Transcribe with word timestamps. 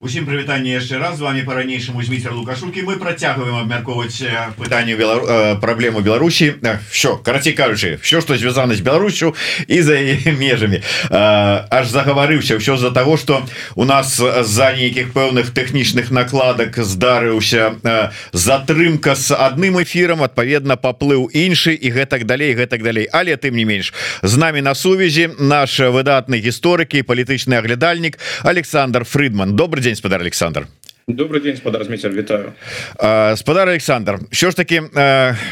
Усім 0.00 0.24
прывітанне 0.24 0.80
яшчэ 0.80 0.96
раз. 0.96 1.18
З 1.18 1.28
вами 1.28 1.42
по-ранейшаму 1.44 2.00
зміцер 2.00 2.32
лукашукі 2.32 2.88
мы 2.88 2.96
працягваем 2.96 3.60
абмяркоўваць 3.60 4.24
пытанне 4.56 4.96
Белару... 4.96 5.28
праблему 5.60 6.00
Беларусі. 6.00 6.54
Що 6.90 7.16
карацей 7.16 7.52
кажучы 7.52 7.98
все 8.00 8.20
что 8.20 8.36
звязана 8.36 8.74
з 8.74 8.80
Беларусю 8.80 9.34
і 9.68 9.82
за 9.82 10.00
межамі. 10.40 10.80
Аж 11.12 11.92
загаварыўся 11.92 12.56
ўсё 12.56 12.80
з-за 12.80 12.96
того 12.96 13.20
что 13.20 13.44
у 13.76 13.84
нас 13.84 14.16
за 14.40 14.72
нейкіх 14.72 15.12
пэўных 15.12 15.52
тэхнічных 15.52 16.08
накладак 16.08 16.80
здарыўся 16.80 17.76
затрымка 18.32 19.12
с 19.12 19.36
адным 19.36 19.84
эфиром 19.84 20.24
адпаведна 20.24 20.80
поплыў 20.80 21.28
іншы 21.28 21.76
і 21.76 21.92
гэтак 21.92 22.24
далей 22.24 22.56
гэтак 22.56 22.80
далей. 22.80 23.04
Але 23.12 23.36
тым 23.36 23.52
не 23.52 23.68
менш 23.68 23.92
з 24.22 24.36
нами 24.40 24.64
на 24.64 24.72
сувязі 24.72 25.36
наш 25.36 25.76
выдатны 25.76 26.40
гісторыкі 26.40 27.04
палітычны 27.04 27.60
аглядальнік 27.60 28.16
Александр 28.48 29.04
Фридман 29.04 29.52
добрый 29.52 29.82
день 29.82 29.89
день 29.90 29.96
спадар 29.96 30.20
Александр 30.20 30.68
добрый 31.14 31.40
день 31.40 31.56
спадар 31.56 31.88
Митер, 31.88 32.12
вітаю 32.12 32.52
спадар 33.36 33.68
Александр 33.68 34.18
що 34.30 34.50
ж 34.50 34.56
таки 34.56 34.82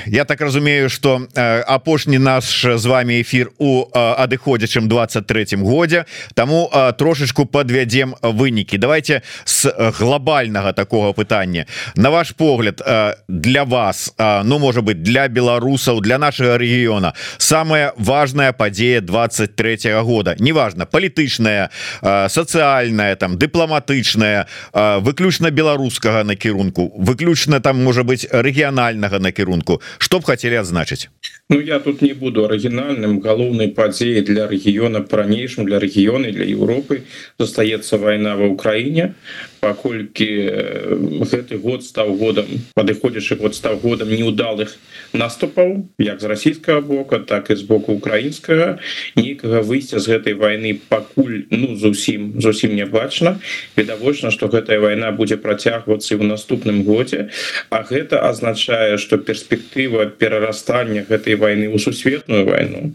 я 0.07 0.25
так 0.29 0.41
разумею 0.41 0.89
что 0.89 1.21
апошні 1.67 2.19
наш 2.19 2.67
з 2.75 2.87
вами 2.87 3.21
эфир 3.21 3.51
у 3.59 3.85
адыходзячым 3.95 4.89
23 4.89 5.47
годзе 5.57 6.05
тому 6.35 6.71
трошечку 6.99 7.47
подвядзем 7.47 8.15
вынікі 8.23 8.79
давайте 8.79 9.23
с 9.45 9.73
глобального 9.99 10.73
такого 10.73 11.13
пытання 11.13 11.67
на 11.97 12.11
ваш 12.11 12.31
погляд 12.31 12.83
для 13.29 13.65
вас 13.65 14.15
ну 14.45 14.59
может 14.59 14.85
быть 14.85 15.03
для 15.03 15.29
беларусаў 15.29 16.01
для 16.01 16.19
нашего 16.19 16.57
региона 16.57 17.13
самая 17.39 17.93
важная 17.97 18.53
падзея 18.53 19.01
23 19.01 19.77
-го 19.77 20.03
года? 20.03 20.37
Неважно 20.39 20.87
палітычная 20.87 21.69
социальная 22.29 23.17
там 23.17 23.37
дыпламатычная 23.37 24.47
выключна 24.73 25.48
выключна 25.49 25.51
беларускага 25.51 26.25
накірунку 26.25 26.93
выключна 26.97 27.61
там 27.61 27.83
можа 27.83 28.03
быть 28.03 28.29
рэгіянальнага 28.31 29.19
накірунку. 29.19 29.81
Что 29.99 30.21
б 30.21 30.25
хотели 30.25 30.55
адзначыць 30.55 31.09
Ну 31.51 31.61
я 31.61 31.79
тут 31.79 32.03
не 32.03 32.13
буду 32.13 32.45
арыгінальным 32.45 33.21
галоўнай 33.25 33.73
падзеі 33.73 34.21
для 34.21 34.45
рэгіёна 34.51 35.01
по-ранейшым 35.09 35.65
для 35.65 35.81
рэгіёны 35.81 36.29
для 36.29 36.45
Европы 36.45 37.09
застаецца 37.41 37.97
вайна 37.97 38.37
ва 38.37 38.53
ўкраіне 38.53 39.17
паколькі 39.65 40.29
гэты 41.25 41.57
год 41.57 41.89
стаў 41.89 42.13
годам 42.21 42.45
падыходзячы 42.77 43.41
год 43.41 43.57
стаў 43.57 43.81
годам 43.81 44.13
неудалых 44.13 44.77
наступаў 45.17 45.89
як 45.97 46.21
з 46.21 46.29
расійскага 46.29 46.85
бока 46.85 47.19
так 47.25 47.49
і 47.49 47.57
з 47.57 47.65
боку 47.65 47.97
украінскага 47.97 48.77
нейкага 49.17 49.65
выйсця 49.65 50.05
з 50.05 50.21
гэтай 50.21 50.37
войны 50.37 50.77
пакуль 50.93 51.49
ну 51.49 51.81
зусім 51.81 52.37
зусім 52.45 52.77
не 52.77 52.85
бачна 52.85 53.41
відавочна 53.73 54.29
что 54.31 54.53
гэтая 54.53 54.85
вайна 54.85 55.17
будзе 55.17 55.41
працягвацца 55.41 56.13
ў 56.13 56.29
наступным 56.29 56.85
годзе 56.85 57.33
А 57.73 57.83
гэта 57.89 58.29
азначае 58.29 59.01
что 59.01 59.17
перспектыва 59.17 60.13
перарастання 60.13 61.09
гэтай 61.09 61.38
войны 61.39 61.71
ў 61.71 61.79
сусветную 61.79 62.45
войну. 62.45 62.95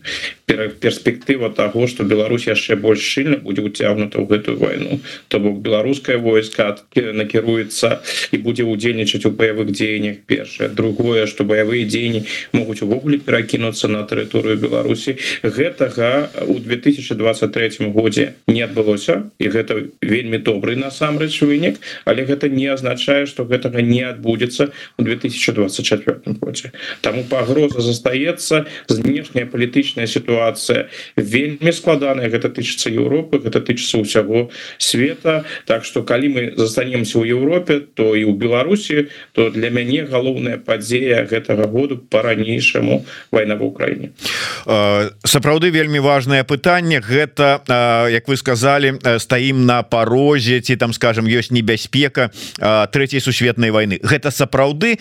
Перспектыва 0.80 1.50
того 1.50 1.88
что 1.88 2.04
Беларусь 2.04 2.48
яшчэ 2.48 2.76
больш 2.76 3.02
шчыльна 3.02 3.38
будзе 3.40 3.64
уцягнута 3.64 4.20
ў 4.20 4.28
гэтую 4.28 4.58
войну. 4.60 5.00
То 5.28 5.40
бок 5.40 5.64
беларускае 5.64 6.18
войска 6.18 6.78
накіруецца 6.94 8.04
і 8.32 8.38
будзе 8.44 8.68
удзельнічаць 8.68 9.26
у 9.26 9.32
баявых 9.32 9.72
дзеяннях. 9.72 10.28
Першае. 10.28 10.70
Другое 10.70 11.26
что 11.26 11.44
баявыя 11.44 11.88
дзеянні 11.88 12.26
могуць 12.52 12.84
увогуле 12.84 13.18
перакінуцца 13.18 13.88
на 13.88 14.04
тэрыторыю 14.04 14.60
Беларусі. 14.60 15.18
Гэтага 15.44 16.30
у 16.48 16.60
2023 16.60 17.90
годзе 17.96 18.36
не 18.48 18.62
адбылося 18.62 19.32
і 19.40 19.48
гэта 19.48 19.88
вельмі 20.02 20.38
добрый 20.38 20.76
насамрэч 20.76 21.42
вынік 21.42 21.80
але 22.06 22.26
гэта 22.26 22.50
не 22.50 22.68
азначае 22.68 23.26
что 23.26 23.46
гэтага 23.46 23.82
не 23.82 24.04
адбудзецца 24.04 24.72
у 24.98 25.02
2024 25.04 26.38
годзе. 26.40 26.72
Таму 27.02 27.24
пагроза 27.24 27.82
застаецца 27.82 28.33
знешняя 28.40 29.46
палітычная 29.46 30.08
сітуацыя 30.08 30.88
вельмі 31.18 31.72
складаная. 31.72 32.30
Гэта 32.30 32.50
тычыцца 32.50 32.90
Еўропы 32.90 33.40
гэта 33.44 33.60
тычыцца 33.62 34.00
ўсяго 34.00 34.50
света. 34.78 35.44
Так 35.66 35.86
что 35.86 36.04
калі 36.04 36.28
мы 36.30 36.42
застанемся 36.56 37.20
ў 37.20 37.36
Еўропе 37.36 37.80
то 37.80 38.16
і 38.16 38.24
ў 38.24 38.34
Беларусі 38.38 39.10
то 39.34 39.50
для 39.50 39.70
мяне 39.70 40.06
галоўная 40.06 40.58
падзея 40.58 41.26
гэтага 41.26 41.68
году 41.68 41.98
по-ранейшаму 41.98 43.06
вайна 43.32 43.56
в 43.56 43.64
Украіне 43.64 44.12
сапраўды 45.26 45.70
вельмі 45.70 46.00
важное 46.00 46.44
пытанне. 46.44 47.02
Гэта 47.02 47.64
як 48.10 48.28
вы 48.28 48.38
сказали 48.38 48.94
стаім 49.20 49.66
на 49.66 49.84
парозе 49.84 50.62
ці 50.62 50.76
там 50.76 50.94
скажем 50.94 51.26
ёсць 51.26 51.52
небяспека 51.52 52.32
третьей 52.92 53.20
сусветнай 53.20 53.72
войны 53.72 54.00
гэта 54.04 54.32
сапраўды 54.32 54.98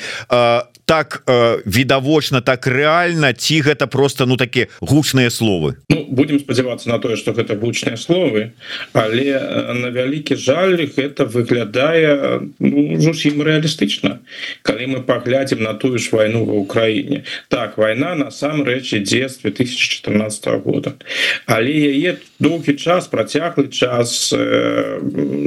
так 0.84 1.22
відавочна 1.64 2.40
так 2.40 2.66
реально 2.66 3.21
ці 3.30 3.62
гэта 3.62 3.86
просто 3.86 4.26
ну 4.26 4.34
такі 4.34 4.66
гучныя 4.82 5.30
словы. 5.30 5.78
Ну, 5.86 6.02
будем 6.10 6.42
спадзявацца 6.42 6.90
на 6.90 6.98
тое 6.98 7.14
что 7.16 7.30
гэта 7.32 7.54
гучныя 7.54 7.94
словы 7.94 8.58
але 8.92 9.38
на 9.78 9.94
вялікі 9.94 10.34
жаль 10.34 10.90
гэта 10.90 11.24
выглядае 11.30 12.50
ну, 12.58 12.98
зусім 12.98 13.38
рэалістычна 13.46 14.18
калі 14.66 14.84
мы 14.86 14.98
паглядзім 15.06 15.62
на 15.62 15.78
тую 15.78 16.02
ж 16.02 16.10
вайну 16.10 16.42
ва 16.44 16.58
ўкраіне. 16.66 17.22
Так 17.48 17.78
вайна 17.78 18.18
насамрэч 18.18 18.98
ідзе 18.98 19.30
з 19.30 19.46
2014 19.46 20.66
года 20.66 20.98
але 21.46 21.70
яе 21.70 22.18
доўгі 22.42 22.74
час 22.74 23.06
працяглы 23.06 23.68
час 23.68 24.34
э, 24.34 24.98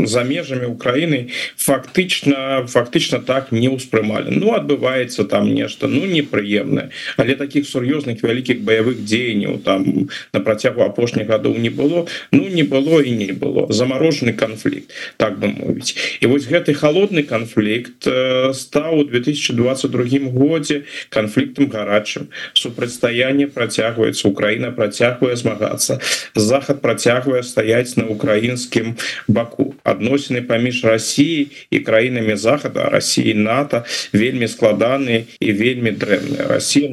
за 0.06 0.24
межамі 0.24 0.72
Украіны 0.72 1.30
фактычна 1.60 2.66
фактычна 2.68 3.20
так 3.20 3.52
не 3.52 3.68
ўспрымалі. 3.70 4.32
Ну 4.32 4.56
адбываецца 4.56 5.26
там 5.28 5.52
нешта 5.54 5.88
ну 5.92 6.06
непрыемнае 6.06 6.90
але 7.18 7.36
таких 7.36 7.65
сур'ёзных 7.66 8.22
вялікіх 8.24 8.62
баявых 8.62 9.04
дзеянняў 9.04 9.60
там 9.66 10.10
на 10.34 10.40
працягу 10.40 10.86
апошніх 10.86 11.28
гадоў 11.28 11.58
не 11.58 11.70
было. 11.70 12.06
Ну 12.32 12.48
не 12.48 12.64
было 12.64 13.02
і 13.02 13.12
не 13.12 13.34
было. 13.34 13.68
Заморожены 13.70 14.34
канфлікт 14.34 14.92
так 15.18 15.40
бы 15.40 15.48
мовіць 15.48 15.96
і 16.22 16.28
вось 16.28 16.48
гэты 16.48 16.74
холодны 16.74 17.24
канфлікт 17.24 18.08
э, 18.08 18.54
стаў 18.54 19.00
у 19.00 19.04
2022 19.04 20.32
годзе 20.32 20.84
канфліктам 21.10 21.70
гарачым 21.70 22.30
супрацьстаянне 22.54 23.48
працягваецца 23.48 24.28
Украіна 24.28 24.72
працягвае 24.72 25.36
змагацца 25.36 26.00
захад 26.36 26.82
працягвае 26.82 27.44
стаяць 27.44 27.98
на 27.98 28.08
украінскім 28.12 28.96
баку 29.28 29.76
адносіны 29.84 30.42
паміж 30.42 30.84
Росіі 30.86 31.48
і 31.70 31.80
краінамі 31.80 32.36
захада 32.36 32.90
Росіі 32.90 33.34
НАТО 33.34 33.84
вельмі 34.14 34.48
складаныя 34.48 35.26
і 35.40 35.52
вельмі 35.52 35.92
дрэнная 35.92 36.48
Росія 36.48 36.90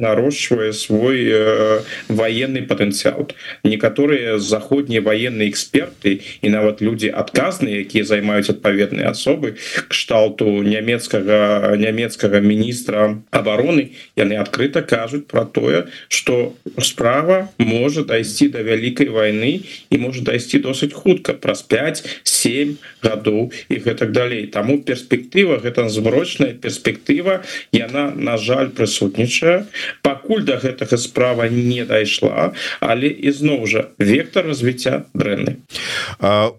нарощвае 0.63 0.73
свой 0.73 1.27
э, 1.29 1.81
военный 2.07 2.63
патэнцыял 2.63 3.29
некаторыя 3.63 4.39
заходнія 4.39 5.01
военные 5.01 5.49
эксперты 5.49 6.21
і 6.41 6.49
нават 6.49 6.81
люди 6.81 7.07
адказныя 7.07 7.83
якія 7.83 8.03
займаюць 8.03 8.49
адпаведныя 8.49 9.11
асобы 9.11 9.55
кшталту 9.89 10.63
нямецкага 10.63 11.75
нямецкага 11.77 12.39
міністра 12.39 13.19
обороны 13.31 13.91
яны 14.15 14.35
адкрыта 14.35 14.81
кажуць 14.81 15.27
про 15.27 15.45
тое 15.45 15.87
что 16.07 16.55
справа 16.79 17.49
может 17.57 18.07
дайсці 18.07 18.47
до 18.49 18.63
вялікай 18.63 19.07
войны 19.07 19.63
і 19.89 19.97
может 19.97 20.23
дайсці 20.23 20.59
досыць 20.59 20.93
хутка 20.93 21.33
праз 21.33 21.61
5 21.63 22.23
7 22.23 22.77
гадоў 23.03 23.51
і 23.69 23.75
гэтак 23.75 24.11
далей 24.11 24.47
таму 24.47 24.79
перспектыва 24.81 25.59
гэта 25.59 25.89
змрочная 25.89 26.53
перспектыва 26.53 27.43
яна 27.71 28.11
на 28.15 28.37
жаль 28.37 28.69
прысутнічае 28.69 29.65
пакуль 30.01 30.42
до 30.43 30.59
гэтага 30.59 30.97
справа 30.97 31.49
не 31.49 31.83
дайшла 31.87 32.53
але 32.79 33.07
ізноў 33.07 33.65
жа 33.67 33.81
вектор 33.99 34.47
развіцця 34.47 35.05
дрэнны. 35.13 35.63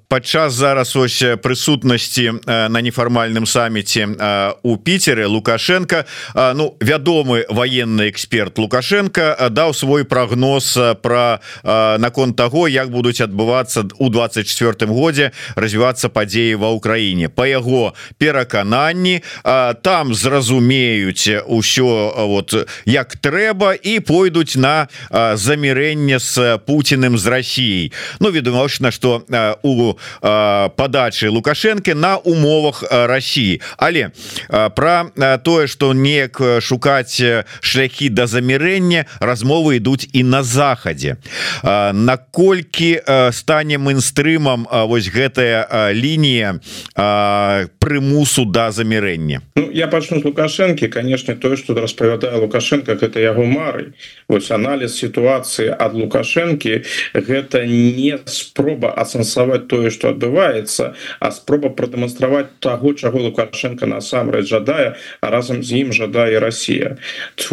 Падчас 0.09 0.55
зараз 0.55 0.97
ось 0.97 1.21
прысутнасці 1.43 2.41
на 2.47 2.81
нефармальным 2.81 3.47
саміце 3.47 4.09
у 4.63 4.77
піцеры 4.77 5.27
лукашенко 5.27 6.05
ну 6.35 6.77
вядомы 6.81 7.45
военный 7.49 8.11
эксперт 8.11 8.59
лукашенко 8.59 9.37
даў 9.51 9.75
свой 9.75 10.05
прогноз 10.05 10.79
про 11.03 11.41
наконт 11.63 12.37
того 12.37 12.69
як 12.69 12.91
будуць 12.91 13.21
адбывацца 13.21 13.85
у 13.99 14.09
24 14.09 14.87
годзе 14.91 15.33
развівацца 15.57 16.09
падзеі 16.09 16.55
ва 16.55 16.73
ўкраіне. 16.75 17.29
По 17.29 17.47
яго 17.47 17.95
перакананні 18.19 19.23
там 19.83 20.15
зразумеюць 20.15 21.29
ўсё 21.49 21.91
вот 22.27 22.55
як 22.85 23.17
трэба 23.17 23.74
і 23.83 24.01
пойдуць 24.01 24.57
на 24.57 24.89
замірэнне 25.11 26.21
с 26.21 26.59
Путиным 26.67 27.19
з 27.19 27.27
Россией. 27.27 27.93
Ну 28.21 28.31
відавочна 28.31 28.91
что 28.91 29.23
у 29.63 29.95
подачы 30.77 31.31
лукашэнкі 31.31 31.95
на 31.95 32.17
умовах 32.17 32.85
России. 32.91 33.61
Але 33.77 34.11
про 34.49 35.11
тое 35.45 35.67
что 35.67 35.93
неяк 35.93 36.41
шукаць 36.61 37.23
шляхі 37.61 38.09
до 38.09 38.27
замірэння 38.27 39.07
размовы 39.21 39.77
ідуць 39.77 40.09
і 40.13 40.23
на 40.23 40.43
захадзе 40.43 41.17
наколькі 41.93 43.01
стане 43.33 43.79
мейнстрымам 43.79 44.67
вось 44.71 45.09
гэтая 45.09 45.93
лінія 45.93 46.61
прымусу 47.79 48.45
да 48.45 48.71
замірэння 48.71 49.41
ну, 49.57 49.71
я 49.73 49.87
пачну 49.87 50.21
лукашэнкі 50.25 50.89
конечно 50.89 51.37
тое 51.37 51.57
что 51.57 51.75
распавядае 51.75 52.37
лукашенко 52.41 52.95
гэта 52.95 53.21
яго 53.21 53.45
мары 53.65 53.87
вось 54.29 54.51
анализ 54.53 54.99
сітуацыі 55.01 55.73
ад 55.73 55.97
лукашэнкі 55.97 56.75
гэта 57.31 57.65
не 57.65 58.21
спроба 58.29 58.93
асэнсаваць 59.05 59.65
тое 59.73 59.89
что 59.95 60.13
адбываецца 60.13 60.93
а 61.21 61.33
спроба 61.33 61.73
прадэманстраваць 61.81 62.61
таго 62.61 62.93
чаго 62.93 63.25
лукашенко 63.25 63.89
насамрэч 63.89 64.45
жадае 64.53 64.89
а 65.21 65.33
разам 65.33 65.63
з 65.65 65.81
ім 65.85 65.97
жадае 65.97 66.39
Россия 66.45 66.97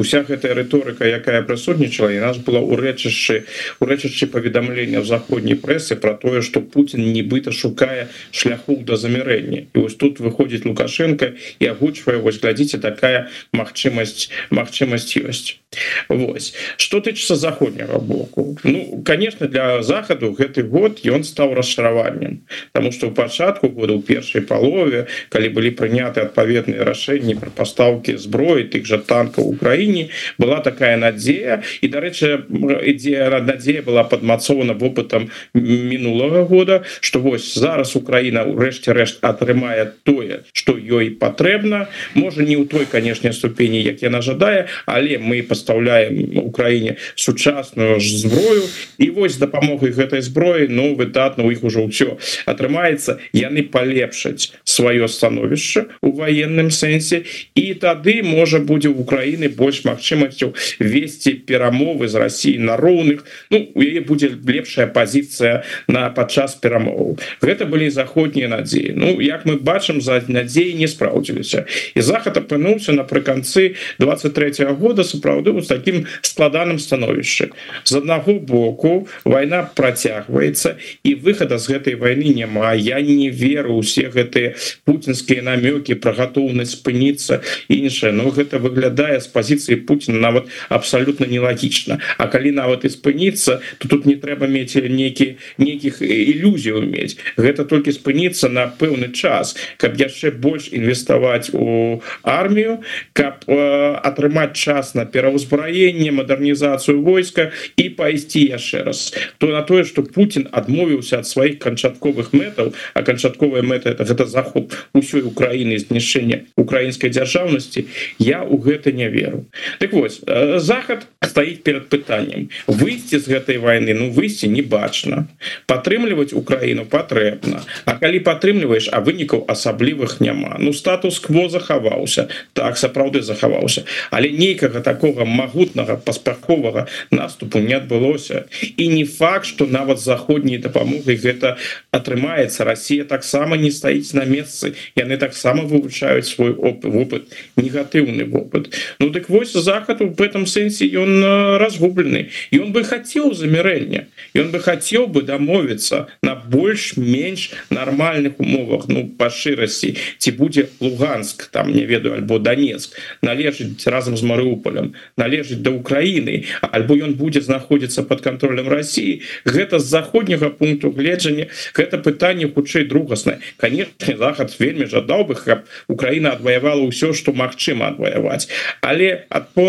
уся 0.01 0.23
гэтая 0.27 0.53
рыторыка 0.57 1.05
якая 1.05 1.41
прысутнічала 1.45 2.11
і 2.11 2.19
нас 2.25 2.37
была 2.41 2.59
у 2.59 2.75
рэчышчы 2.75 3.45
у 3.79 3.85
рэчышчы 3.85 4.27
паведамлення 4.33 5.01
в 5.01 5.05
заходняй 5.05 5.55
прэсы 5.55 5.95
про 5.95 6.13
тое 6.13 6.41
что 6.41 6.61
Путін 6.61 7.11
нібыта 7.13 7.51
шукае 7.51 8.07
шляху 8.31 8.81
да 8.87 8.97
замірэння. 8.97 9.67
І 9.73 9.79
вось 9.79 9.95
тут 9.95 10.19
выходзіць 10.19 10.65
лукашенко 10.65 11.33
і 11.59 11.65
агучвае 11.67 12.17
вось 12.17 12.41
глядзіце 12.41 12.81
такая 12.81 13.29
магчымасць 13.53 14.29
магчымасць 14.49 15.17
ёсць 15.21 15.61
Вось. 16.09 16.53
Что 16.77 16.99
тычыцца 16.99 17.35
заходняга 17.35 17.99
боку. 17.99 18.57
Ну 18.63 19.01
конечно 19.05 19.47
для 19.47 19.81
захаду 19.83 20.31
гэты 20.31 20.63
год 20.63 20.99
ён 21.05 21.23
стаў 21.23 21.53
расчараваннем. 21.53 22.45
Потому 22.71 22.91
что 22.91 23.07
у 23.07 23.11
пачатку 23.11 23.69
года 23.69 23.93
у 23.93 24.01
першай 24.01 24.41
палове 24.41 25.07
калі 25.29 25.49
былі 25.49 25.71
прыняты 25.71 26.21
адпаведныя 26.21 26.83
рашэнні 26.83 27.35
про 27.35 27.49
пастаўкі 27.49 28.17
зброі 28.17 28.67
тых 28.71 28.85
жа 28.85 28.97
танкаў 28.97 29.47
Украіне 29.47 30.09
была 30.37 30.59
такая 30.61 30.97
надзея. 30.97 31.63
І 31.81 31.87
дарэчы 31.87 32.45
ідзея 32.85 33.41
надзея 33.41 33.81
была 33.81 34.03
падмацована 34.03 34.73
вопытам 34.73 35.29
мінулага 35.53 36.43
года 36.43 36.83
что 37.01 37.19
вось 37.19 37.53
зараз 37.55 37.95
Украіна 37.95 38.45
ў 38.47 38.57
рэшце 38.57 38.93
рэшт 38.93 39.23
атрымае 39.23 39.93
тое 40.03 40.43
что 40.53 40.77
ёй 40.77 41.11
патрэбна. 41.11 41.87
Можа 42.15 42.43
не 42.43 42.55
ў 42.57 42.67
той 42.67 42.85
канешне 42.85 43.33
ступені 43.33 43.81
як 43.81 44.01
яна 44.01 44.21
жадае 44.21 44.67
але 44.85 45.17
мы 45.17 45.43
по 45.43 45.55
пастаўляем 45.91 46.37
Украіне 46.37 46.95
сучасную 47.15 47.99
ж 47.99 48.17
зброю. 48.17 48.63
І 48.97 49.09
вось 49.09 49.37
дапамогай 49.37 49.91
гэтай 49.91 50.21
зброі 50.21 50.67
ну 50.69 50.95
выдатна 50.95 51.43
у 51.43 51.51
іх 51.51 51.63
ужо 51.63 51.87
ўсё 51.87 52.17
атрымаецца 52.45 53.19
яны 53.33 53.63
палепшаць 53.63 54.53
сваё 54.63 55.07
становішча 55.07 55.85
у 56.01 56.11
военным 56.11 56.71
сэнсе 56.71 57.23
і 57.55 57.73
тады 57.73 58.23
можа 58.23 58.59
будзе 58.59 58.89
в 58.89 58.99
Украіны 59.01 59.49
больш 59.49 59.83
магчымасцяў 59.83 60.53
весці 60.79 61.33
перамовы 61.45 62.07
з 62.07 62.15
Россией 62.15 62.59
на 62.59 62.77
роўных 62.77 63.25
Ну 63.51 63.67
у 63.75 63.81
яе 63.81 64.01
будзе 64.01 64.31
лепшая 64.31 64.87
пазіцыя 64.87 65.63
на 65.87 66.09
падчас 66.09 66.55
перамоваў 66.55 67.19
гэта 67.41 67.65
былі 67.65 67.89
заходнія 67.89 68.47
надзеі. 68.47 68.93
Ну 68.95 69.21
як 69.21 69.45
мы 69.45 69.57
бачым 69.57 70.01
за 70.01 70.21
надзеі 70.27 70.75
не 70.75 70.87
спраўдзіліся 70.87 71.65
і 71.95 72.01
захад 72.01 72.37
апынуўся 72.37 72.93
напрыканцы 72.93 73.75
23 73.99 74.65
-го 74.65 74.75
года 74.75 75.03
сапраўды 75.03 75.51
с 75.61 75.71
таким 75.81 76.05
складаным 76.21 76.79
становішчы. 76.79 77.51
З 77.83 77.97
аднаго 77.97 78.37
боку 78.39 79.07
война 79.25 79.65
працягваецца 79.65 80.77
і 81.03 81.15
выхада 81.15 81.57
з 81.57 81.73
гэтай 81.73 81.95
войны 81.97 82.33
няма. 82.37 82.73
Я 82.77 83.01
не 83.01 83.29
веру 83.29 83.81
усе 83.81 84.13
гэтыя 84.13 84.55
путинскія 84.85 85.41
намёки 85.41 85.97
про 85.97 86.13
гатоўнасць 86.13 86.77
спыніцца 86.77 87.41
іншае. 87.67 88.13
Но 88.13 88.29
гэта 88.29 88.61
выглядае 88.61 89.19
з 89.19 89.27
пазіцыі 89.27 89.81
Путина 89.89 90.19
нават 90.19 90.45
абсолютно 90.69 91.25
нелагічна. 91.25 91.99
А 92.17 92.27
калі 92.29 92.51
нават 92.53 92.85
і 92.85 92.89
спыніцца 92.93 93.59
то 93.77 93.87
тут 93.87 94.05
не 94.05 94.15
трэба 94.15 94.47
мець 94.47 94.75
некі 94.75 95.35
нейкіх 95.57 96.01
ілюзій 96.01 96.83
мець 96.85 97.17
гэта 97.37 97.65
толькі 97.65 97.93
спыніцца 97.95 98.49
на 98.49 98.67
пэўны 98.67 99.11
час 99.11 99.55
каб 99.81 99.97
яшчэ 99.99 100.31
больш 100.31 100.69
інвеставаць 100.71 101.51
у 101.53 102.01
армію 102.23 102.79
каб 103.13 103.43
э, 103.47 103.57
атрымаць 104.03 104.53
час 104.53 104.93
на 104.95 105.05
перавоз 105.05 105.45
ўзбраенне 105.71 106.11
мадэрнізацыю 106.11 107.01
войска 107.01 107.51
і 107.79 107.89
пайсці 107.95 108.43
яшчэ 108.51 108.83
раз. 108.83 109.13
То 109.37 109.47
на 109.47 109.61
тое 109.63 109.83
что 109.83 110.03
Путін 110.03 110.47
адмовіўся 110.51 111.23
ад 111.23 111.27
сваіх 111.27 111.59
канчатковых 111.59 112.33
мэтаў 112.35 112.75
а 112.93 113.03
канчатковая 113.03 113.63
мэта 113.63 113.95
это 113.95 114.03
гэта 114.03 114.27
захоп 114.27 114.73
усёй 114.93 115.23
Украіны 115.23 115.79
знішэння 115.79 116.51
украінскай 116.57 117.09
дзяржаўнасці 117.09 117.87
я 118.19 118.43
у 118.43 118.57
гэта 118.57 118.91
не 118.91 119.07
веру 119.07 119.45
так 119.79 119.93
вось 119.93 120.19
э, 120.27 120.59
захад 120.59 121.07
стаіць 121.23 121.63
перед 121.63 121.87
пытанням 121.87 122.49
выйсці 122.67 123.19
з 123.19 123.27
гэтай 123.31 123.57
войны 123.57 123.95
ну 123.95 124.11
выйсці 124.11 124.51
не 124.51 124.61
бачна 124.61 125.27
падтрымліваць 125.65 126.33
Украіну 126.33 126.85
патрэбна 126.85 127.63
А 127.85 127.97
калі 127.99 128.19
падтрымліваеш 128.25 128.89
а 128.91 129.01
вынікаў 129.01 129.45
асаблівых 129.47 130.19
няма. 130.21 130.57
Ну 130.59 130.73
статус-кво 130.73 131.49
захаваўся. 131.49 132.27
Так 132.53 132.77
сапраўды 132.77 133.21
захаваўся. 133.21 133.85
Але 134.11 134.29
нейкага 134.29 134.81
такого 134.81 135.25
магутнага 135.61 135.95
паспяховага 135.97 136.87
наступу 137.11 137.59
не 137.59 137.73
адбылося 137.73 138.45
і 138.77 138.87
не 138.87 139.05
факт 139.05 139.45
что 139.45 139.65
нават 139.65 139.99
заходняй 139.99 140.57
дапамогай 140.57 141.15
гэта 141.15 141.57
атрымаецца 141.91 142.65
Россия 142.65 143.03
таксама 143.03 143.57
не 143.57 143.71
стаіць 143.71 144.13
на 144.13 144.25
месцы 144.25 144.73
яны 144.95 145.17
таксама 145.17 145.63
вывучаюць 145.63 146.25
свой 146.25 146.53
опыт 146.53 147.29
негатыўны 147.55 148.25
вопыт 148.25 148.73
Ну 148.99 149.09
дык 149.09 149.29
вось 149.29 149.53
захаду 149.53 150.09
в 150.09 150.21
этом 150.21 150.45
сэнсе 150.45 150.85
ён 150.97 151.57
разгублены 151.57 152.29
і 152.51 152.59
он 152.59 152.71
бы 152.71 152.83
хацеў 152.83 153.33
замірэння 153.33 154.07
ён 154.35 154.51
бы 154.51 154.59
хацеў 154.59 155.07
бы 155.07 155.21
дамовіцца 155.21 156.07
на 156.21 156.35
больш-менш 156.35 157.51
нармальных 157.69 158.39
умовах. 158.39 158.87
Ну 158.87 159.07
па 159.17 159.29
шырасці 159.29 159.95
ці 160.17 160.31
будзе 160.31 160.69
луганск 160.79 161.49
там 161.51 161.71
не 161.71 161.85
ведаю 161.85 162.15
альбо 162.15 162.39
Донецк 162.39 162.97
належыць 163.21 163.85
разам 163.87 164.17
з 164.17 164.23
Марыуполем 164.23 164.93
належыць 165.17 165.50
да 165.55 165.71
Украіны 165.71 166.45
альбо 166.61 166.95
ён 166.95 167.15
будзе 167.19 167.41
знаходзіцца 167.41 168.03
под 168.03 168.21
контролем 168.21 168.69
России 168.69 169.21
гэта 169.45 169.79
з 169.79 169.87
заходняга 169.91 170.49
пункту 170.49 170.91
гледжання 170.91 171.47
гэта 171.73 171.97
пытанне 171.97 172.47
хутчэй 172.47 172.85
другаснае. 172.85 173.39
Конечно 173.57 174.15
захад 174.17 174.55
вельмі 174.59 174.85
жадаў 174.85 175.27
бы 175.27 175.35
каб 175.35 175.67
Украіна 175.87 176.37
адваявала 176.37 176.87
ўсё 176.87 177.13
что 177.13 177.33
магчыма 177.33 177.91
адваяваць 177.91 178.47
але 178.81 179.25
ад 179.29 179.49
по 179.53 179.67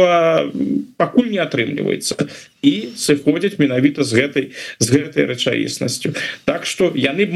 пакуль 0.97 1.31
не 1.31 1.39
атрымліваецца 1.39 2.29
і 2.63 2.95
сыходзяць 2.95 3.59
менавіта 3.59 4.07
з 4.07 4.15
гэтай 4.15 4.45
з 4.79 4.87
гэтай 4.95 5.27
рэчаіснасцю. 5.27 6.15
Так 6.47 6.65
что 6.67 6.95
яны 6.95 7.27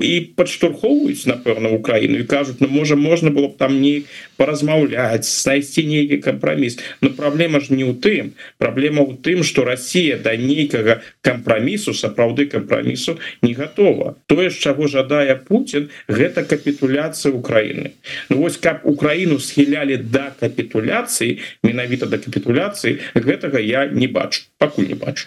і 0.00 0.12
падштурхоўваюць 0.32 1.28
напэўна 1.28 1.68
Украіну 1.76 2.18
і 2.18 2.24
кажуць 2.24 2.56
ну 2.60 2.68
можа 2.72 2.96
можна 2.96 3.30
было 3.30 3.52
б 3.52 3.56
там 3.60 3.80
не 3.84 4.08
паразмаўляць 4.40 5.28
знайсці 5.28 5.84
нейкі 5.84 6.24
кампраміс 6.24 6.80
но 7.04 7.12
праблема 7.12 7.60
ж 7.60 7.76
не 7.76 7.84
ў 7.84 8.00
тым. 8.00 8.32
Праблема 8.56 9.04
ў 9.04 9.20
тым 9.20 9.44
что 9.44 9.68
Россия 9.68 10.16
да 10.16 10.36
нейкага 10.40 11.04
кампрамісу 11.20 11.92
сапраўды 11.92 12.48
кампрамісу 12.48 13.20
не 13.44 13.52
готова 13.52 14.16
тое 14.26 14.48
з 14.48 14.56
чаго 14.56 14.88
жадае 14.88 15.36
Путін 15.36 15.92
гэта 16.08 16.48
капітуляцыя 16.48 17.28
Украіны. 17.28 17.92
Ну 18.32 18.40
вось 18.40 18.56
каб 18.56 18.80
Украіну 18.88 19.36
схілялі 19.36 20.00
да 20.00 20.32
капітуляцыі 20.40 21.44
менавіта 21.60 22.08
да 22.08 22.16
капітуляцыі 22.16 23.04
гэтага 23.12 23.60
я 23.60 23.84
не 23.84 24.08
бачу 24.08 24.48
пакуль 24.62 24.88
не 24.94 24.94
бачу 24.94 25.26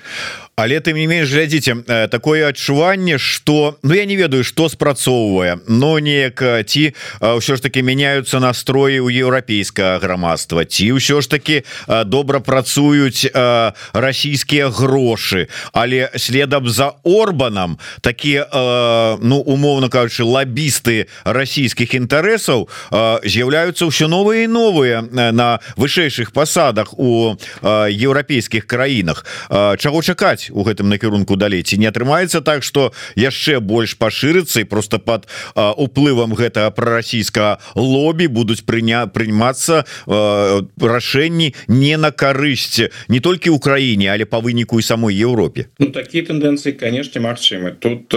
але 0.55 0.79
ты 0.79 0.93
не 0.93 1.07
менш 1.07 1.31
глядзіце 1.31 1.83
э, 1.87 2.07
такое 2.07 2.47
адчуванне 2.47 3.17
что 3.17 3.77
Ну 3.83 3.93
я 3.93 4.05
не 4.05 4.15
ведаю 4.15 4.43
что 4.43 4.69
спрацоўвае 4.69 5.59
но 5.67 5.99
неяк 5.99 6.39
ці 6.65 6.95
ўсё 7.19 7.55
ж 7.55 7.61
таки 7.61 7.81
меняются 7.81 8.39
настроі 8.39 8.99
у 8.99 9.09
еўрапейскага 9.09 9.99
грамадства 9.99 10.63
ці 10.63 10.95
ўсё 10.95 11.21
ж 11.21 11.29
таки 11.29 11.63
добра 12.05 12.39
працуюць 12.39 13.27
расійскія 13.93 14.69
грошы 14.69 15.47
але 15.73 16.09
следам 16.15 16.69
за 16.69 16.95
Орбанам 17.03 17.77
такія 18.01 18.47
ну 19.19 19.43
умоўно 19.43 19.89
кажучы 19.89 20.23
лабісты 20.23 21.07
расійскіх 21.25 21.95
інтарэсаў 21.99 22.69
з'яўляюцца 23.27 23.91
ўсё 23.91 24.07
новыя 24.07 24.47
і 24.47 24.47
новыя 24.47 25.03
на 25.11 25.59
вышэйшых 25.75 26.31
пасадах 26.31 26.95
у 26.95 27.35
еўрапейскіх 27.63 28.63
краінах 28.67 29.25
чаго 29.51 30.01
чакаць 30.01 30.44
ісці 30.45 30.53
у 30.53 30.63
гэтым 30.63 30.89
накірунку 30.89 31.35
далей 31.35 31.63
ці 31.63 31.77
не 31.77 31.87
атрымаецца 31.87 32.41
так 32.41 32.63
что 32.63 32.93
яшчэ 33.15 33.59
больш 33.59 33.97
пашырыцца 33.97 34.61
і 34.61 34.63
просто 34.63 34.99
под 34.99 35.27
уплывам 35.55 36.33
гэтага 36.33 36.71
прарасійскага 36.71 37.59
лобі 37.75 38.27
будуць 38.27 38.65
прыня 38.65 39.07
прыймацца 39.07 39.85
рашэнні 40.05 41.53
не 41.67 41.97
на 41.97 42.11
карысці 42.11 42.89
не 43.07 43.19
толькі 43.19 43.49
Украіне 43.49 44.11
але 44.11 44.25
по 44.25 44.39
выніку 44.39 44.79
і 44.79 44.83
самой 44.83 45.15
Еўропе. 45.15 45.67
Ну, 45.79 45.87
такие 45.91 46.23
тэндэнцыі 46.23 46.73
конечно 46.73 47.21
Мачымы 47.21 47.71
тут 47.79 48.09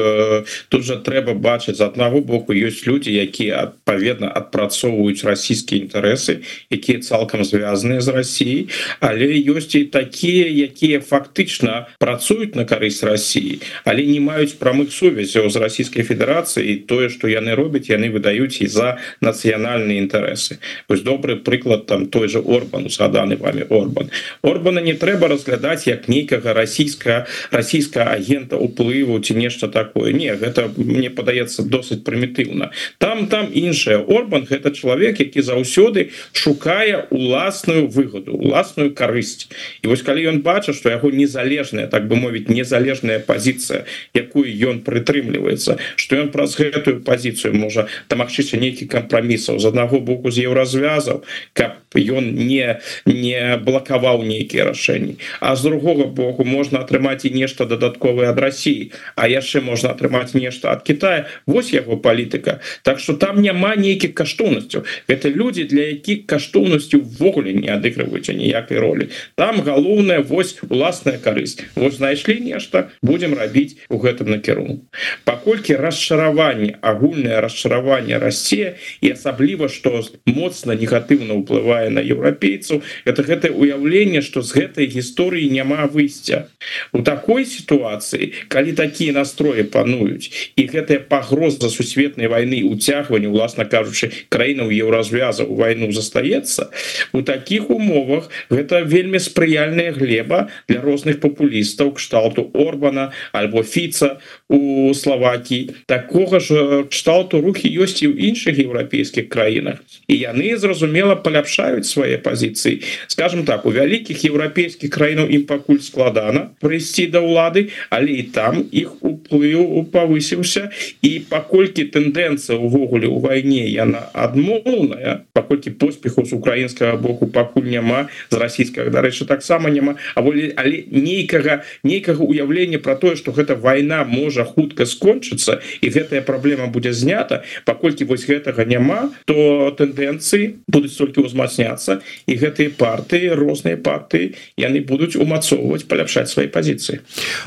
тут 0.69 0.85
же 0.85 0.97
трэба 0.97 1.35
бачыць 1.35 1.77
з 1.77 1.81
аднаго 1.81 2.21
боку 2.21 2.53
ёсць 2.53 2.87
люди 2.87 3.11
якія 3.11 3.63
адпаведна 3.63 4.29
адпрацоўваюць 4.29 5.25
расійскія 5.25 5.87
інтарэсы 5.87 6.43
якія 6.71 7.01
цалкам 7.01 7.45
звязаныя 7.45 8.01
з 8.01 8.09
Росіяй 8.09 8.69
але 9.01 9.27
ёсць 9.49 9.75
і 9.79 9.85
такія 9.85 10.49
якія 10.49 11.01
фактычна 11.01 11.89
працуюць 11.99 12.18
на 12.55 12.65
карысць 12.65 13.03
Росіі 13.03 13.61
але 13.85 14.07
не 14.07 14.21
маюць 14.21 14.59
прамых 14.59 14.93
сувязяў 14.93 15.51
з 15.51 15.57
Расійскай 15.57 16.03
Федэрацыі 16.03 16.87
тое 16.87 17.09
что 17.09 17.29
яны 17.29 17.55
робяць 17.55 17.91
яны 17.91 18.11
выдаюць 18.11 18.61
і 18.61 18.67
за 18.67 18.99
нацыянальныя 19.21 19.99
інтарэсы 20.03 20.59
вось 20.89 21.03
добры 21.03 21.37
прыклад 21.37 21.87
там 21.87 22.07
той 22.07 22.29
же 22.29 22.39
Орбан 22.39 22.89
згаданы 22.89 23.37
вами 23.37 23.67
Орбан. 23.69 24.11
Орбана 24.43 24.81
не 24.81 24.95
трэба 24.95 25.29
разглядаць 25.29 25.87
як 25.87 26.09
нейкага 26.09 26.53
расійска 26.53 27.27
расійска 27.51 28.05
агента 28.05 28.57
уплыву 28.57 29.19
ці 29.21 29.35
нешта 29.35 29.69
такое. 29.69 30.13
Не 30.13 30.35
гэта 30.35 30.69
мне 30.77 31.11
падаецца 31.11 31.63
досыць 31.63 32.03
прымітыўна 32.05 32.71
там 32.99 33.27
там 33.29 33.49
іншая 33.53 33.99
Орбан 33.99 34.47
гэта 34.49 34.71
чалавек 34.71 35.21
які 35.21 35.43
заўсёды 35.43 36.11
шукае 36.33 37.07
уласную 37.11 37.89
выгоду 37.89 38.35
уласную 38.37 38.95
карысць 38.95 39.49
і 39.83 39.89
вось 39.89 40.03
калі 40.03 40.29
ён 40.35 40.43
бачыць 40.43 40.77
что 40.77 40.91
яго 40.91 41.11
незалежная 41.11 41.87
так 41.87 42.08
бы 42.09 42.17
мовіць 42.17 42.49
незалежная 42.49 43.21
пазіцыя 43.21 43.85
якую 44.17 44.47
ён 44.49 44.83
прытрымліваецца 44.89 45.79
что 45.97 46.17
ён 46.17 46.33
праз 46.35 46.57
гэтую 46.59 47.05
пазіцыю 47.05 47.55
можа 47.55 47.87
дамагчыся 48.09 48.57
нейкі 48.57 48.89
кампрамісаў 48.89 49.61
з 49.61 49.71
аднаго 49.73 50.01
боку 50.01 50.33
з 50.33 50.49
еўразвязаў 50.49 51.23
каб 51.53 51.79
ён 51.95 52.35
не 52.35 52.81
не 53.07 53.57
блакаваў 53.65 54.23
нейкія 54.23 54.65
рашэнні. 54.65 55.17
А 55.41 55.57
з 55.57 55.63
другого 55.63 56.05
боку 56.05 56.45
можна 56.45 56.81
атрымаць 56.85 57.25
і 57.25 57.31
нешта 57.31 57.65
дадатковае 57.65 58.29
ад 58.29 58.39
Росіі 58.39 58.93
а 59.17 59.29
яшчэ 59.29 59.61
можна 59.65 59.91
атрымаць 59.91 60.35
нешта 60.35 60.73
ад 60.73 60.83
Китая. 60.83 61.27
Вось 61.47 61.73
яго 61.73 61.97
палітыка. 61.97 62.61
Так 62.83 63.01
что 63.01 63.15
там 63.15 63.41
няма 63.41 63.77
нейкіх 63.77 64.15
каштоўнасцяў. 64.15 64.85
Это 65.09 65.29
люди 65.29 65.65
для 65.65 65.97
якіх 65.97 66.27
каштоўнасцю 66.27 67.01
ввогуле 67.01 67.53
не 67.53 67.69
адыгрываюць 67.69 68.33
ніякай 68.33 68.79
ролі. 68.79 69.09
Там 69.35 69.61
галоўная 69.63 70.21
вось 70.21 70.57
уласная 70.69 71.19
карысць. 71.19 71.65
Вот 71.75 71.95
знайшлі 71.99 72.39
нешта 72.47 72.89
будем 73.03 73.35
рабіць 73.35 73.77
у 73.91 73.99
гэтым 73.99 74.31
накірунку. 74.31 74.87
Паколькі 75.27 75.75
расчараванне 75.83 76.79
агульнае 76.81 77.43
расчараванне 77.43 78.19
расце 78.23 78.79
і 79.03 79.13
асабліва 79.19 79.69
что 79.69 80.03
моцна 80.27 80.79
негатыўна 80.79 81.43
ўплывае 81.43 81.91
на 81.91 82.01
еўрапейцаў 82.01 82.83
это 83.05 83.27
гэтае 83.27 83.53
уяўленне 83.53 84.23
что 84.23 84.43
з 84.43 84.55
гэтай 84.55 84.87
гісторыі 84.87 85.51
няма 85.51 85.91
выйсця. 85.91 86.47
У 86.93 87.03
такой 87.03 87.45
сітуацыі 87.45 88.33
калі 88.49 88.73
такія 88.79 89.13
настроі 89.13 89.67
пануюць 89.67 90.31
і 90.57 90.63
гэтая 90.71 91.03
пагроза 91.03 91.69
сусветнай 91.69 92.31
войны 92.31 92.63
уцягвання 92.63 93.29
уласна 93.29 93.65
кажучы 93.65 94.13
краінаў 94.29 94.71
еўразвяза 94.71 95.45
у 95.45 95.59
войну 95.59 95.91
застаецца 95.93 96.71
у 97.13 97.23
таких 97.23 97.71
умовах 97.71 98.31
гэта 98.51 98.83
вельмі 98.83 99.19
спрыяльная 99.19 99.93
глеба 99.93 100.49
для 100.69 100.81
розных 100.81 101.21
папулістаў 101.21 101.88
кшталту 101.93 102.51
Орбана 102.55 103.11
альбо 103.33 103.63
фіца 103.63 104.19
у 104.49 104.95
Словакіі 104.95 105.71
такога 105.87 106.41
ж 106.41 106.85
кшталту 106.91 107.41
рухі 107.41 107.69
ёсць 107.69 108.01
і 108.03 108.13
ў 108.13 108.33
іншых 108.33 108.59
еўрапейскіх 108.63 109.29
краінах. 109.29 109.83
І 110.09 110.15
яны 110.17 110.57
зразумела 110.57 111.17
паляпшаюць 111.17 111.89
свае 111.89 112.19
пазіцыі. 112.19 112.81
Скажем 113.07 113.45
так 113.45 113.67
у 113.67 113.73
вялікіх 113.75 114.25
еўрапейскіх 114.25 114.91
краінаў 114.91 115.29
ім 115.29 115.45
пакуль 115.51 115.83
складана 115.85 116.55
прыйсці 116.63 117.11
да 117.13 117.21
ўлады 117.21 117.69
але 117.91 118.21
і 118.21 118.23
там 118.33 118.65
іх 118.73 118.97
уплыў 119.03 119.85
павысіўся. 119.93 120.71
І 121.03 121.27
паколькі 121.29 121.89
тэндэнцыя 121.91 122.57
увогуле 122.57 123.11
у 123.11 123.19
вайне 123.19 123.69
яна 123.69 124.09
адмоўная 124.13 125.25
паколькі 125.33 125.71
поспеху 125.77 126.25
з 126.25 126.33
украінскага 126.33 126.97
боку 126.97 127.27
пакуль 127.27 127.69
няма 127.69 128.09
з 128.31 128.37
расійскага 128.37 128.91
дарэчы 128.91 129.27
таксама 129.27 129.71
няма 129.71 129.97
а 130.15 130.21
але 130.23 130.85
нейкага 130.91 131.63
нейкага 131.83 132.25
уяўлення 132.25 132.79
про 132.79 132.95
тое 132.97 133.17
что 133.17 133.33
гэта 133.33 133.55
вайна 133.55 134.05
можа 134.05 134.45
хутка 134.45 134.87
скончыцца 134.87 135.61
і 135.81 135.87
гэтая 135.89 136.23
праблема 136.23 136.67
будзе 136.67 136.93
знята 136.93 137.43
паколькі 137.65 138.05
вось 138.05 138.27
гэтага 138.27 138.65
няма 138.65 139.11
то 139.25 139.71
тэндэнцыі 139.79 140.65
будуць 140.67 140.97
толькі 140.97 141.27
ўзмацняцца 141.27 142.01
і 142.27 142.33
гэтыя 142.37 142.71
партыі 142.75 143.35
розныя 143.35 143.77
партыі 143.77 144.35
яны 144.57 144.81
будуць 144.85 145.17
умацоўваць 145.17 145.85
паляпшаць 145.89 146.31
свае 146.31 146.49
пазіцыі. 146.49 147.01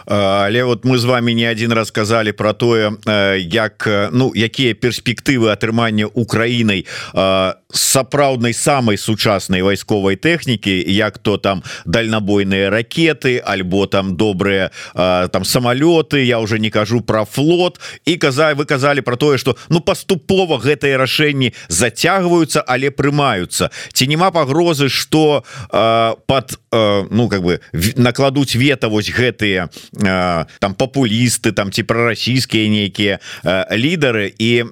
Але 0.06 0.64
вот 0.64 0.86
мы 0.86 0.98
з 0.98 1.06
вами 1.06 1.34
не 1.34 1.46
один 1.46 1.72
раз 1.72 1.88
сказали 1.88 2.32
про 2.32 2.54
тое 2.54 2.92
як 3.38 3.88
ну 4.12 4.32
якія 4.36 4.74
перспектывы 4.74 5.52
атрымання 5.52 6.08
Украінай 6.14 6.86
сапраўднай 7.72 8.54
самой 8.54 8.98
сучаснай 8.98 9.62
вайсковай 9.62 10.16
тэхнікі 10.16 10.84
як 10.88 11.18
то 11.18 11.38
там 11.38 11.64
дальнабойныя 11.86 12.70
ракеты 12.70 13.40
альбо 13.40 13.88
там 13.88 14.11
добрыя 14.12 14.72
там 14.94 15.46
самолеты 15.46 16.24
я 16.24 16.40
уже 16.40 16.60
не 16.60 16.70
кажу 16.70 17.02
про 17.02 17.26
флот. 17.26 17.80
І 18.06 18.18
каза 18.18 18.54
вы 18.54 18.66
казалі 18.66 19.02
про 19.02 19.16
тое 19.16 19.38
что 19.38 19.56
ну 19.70 19.80
паступова 19.80 20.58
гэтыя 20.58 20.98
рашэнні 20.98 21.54
зацягваюцца 21.68 22.64
але 22.68 22.92
прымаюцца 22.92 23.72
ці 23.94 24.08
няма 24.08 24.32
пагрозы 24.32 24.90
что 24.90 25.44
под 26.28 26.60
ну 26.72 27.30
как 27.30 27.42
бы 27.44 27.60
накладуць 27.96 28.56
вета 28.56 28.88
вось 28.88 29.12
гэтыя 29.12 29.70
там 30.60 30.74
папулісты 30.76 31.52
там 31.52 31.72
ці 31.72 31.84
прарасійскія 31.84 32.70
нейкія 32.70 33.20
лідары. 33.72 34.34
І 34.38 34.64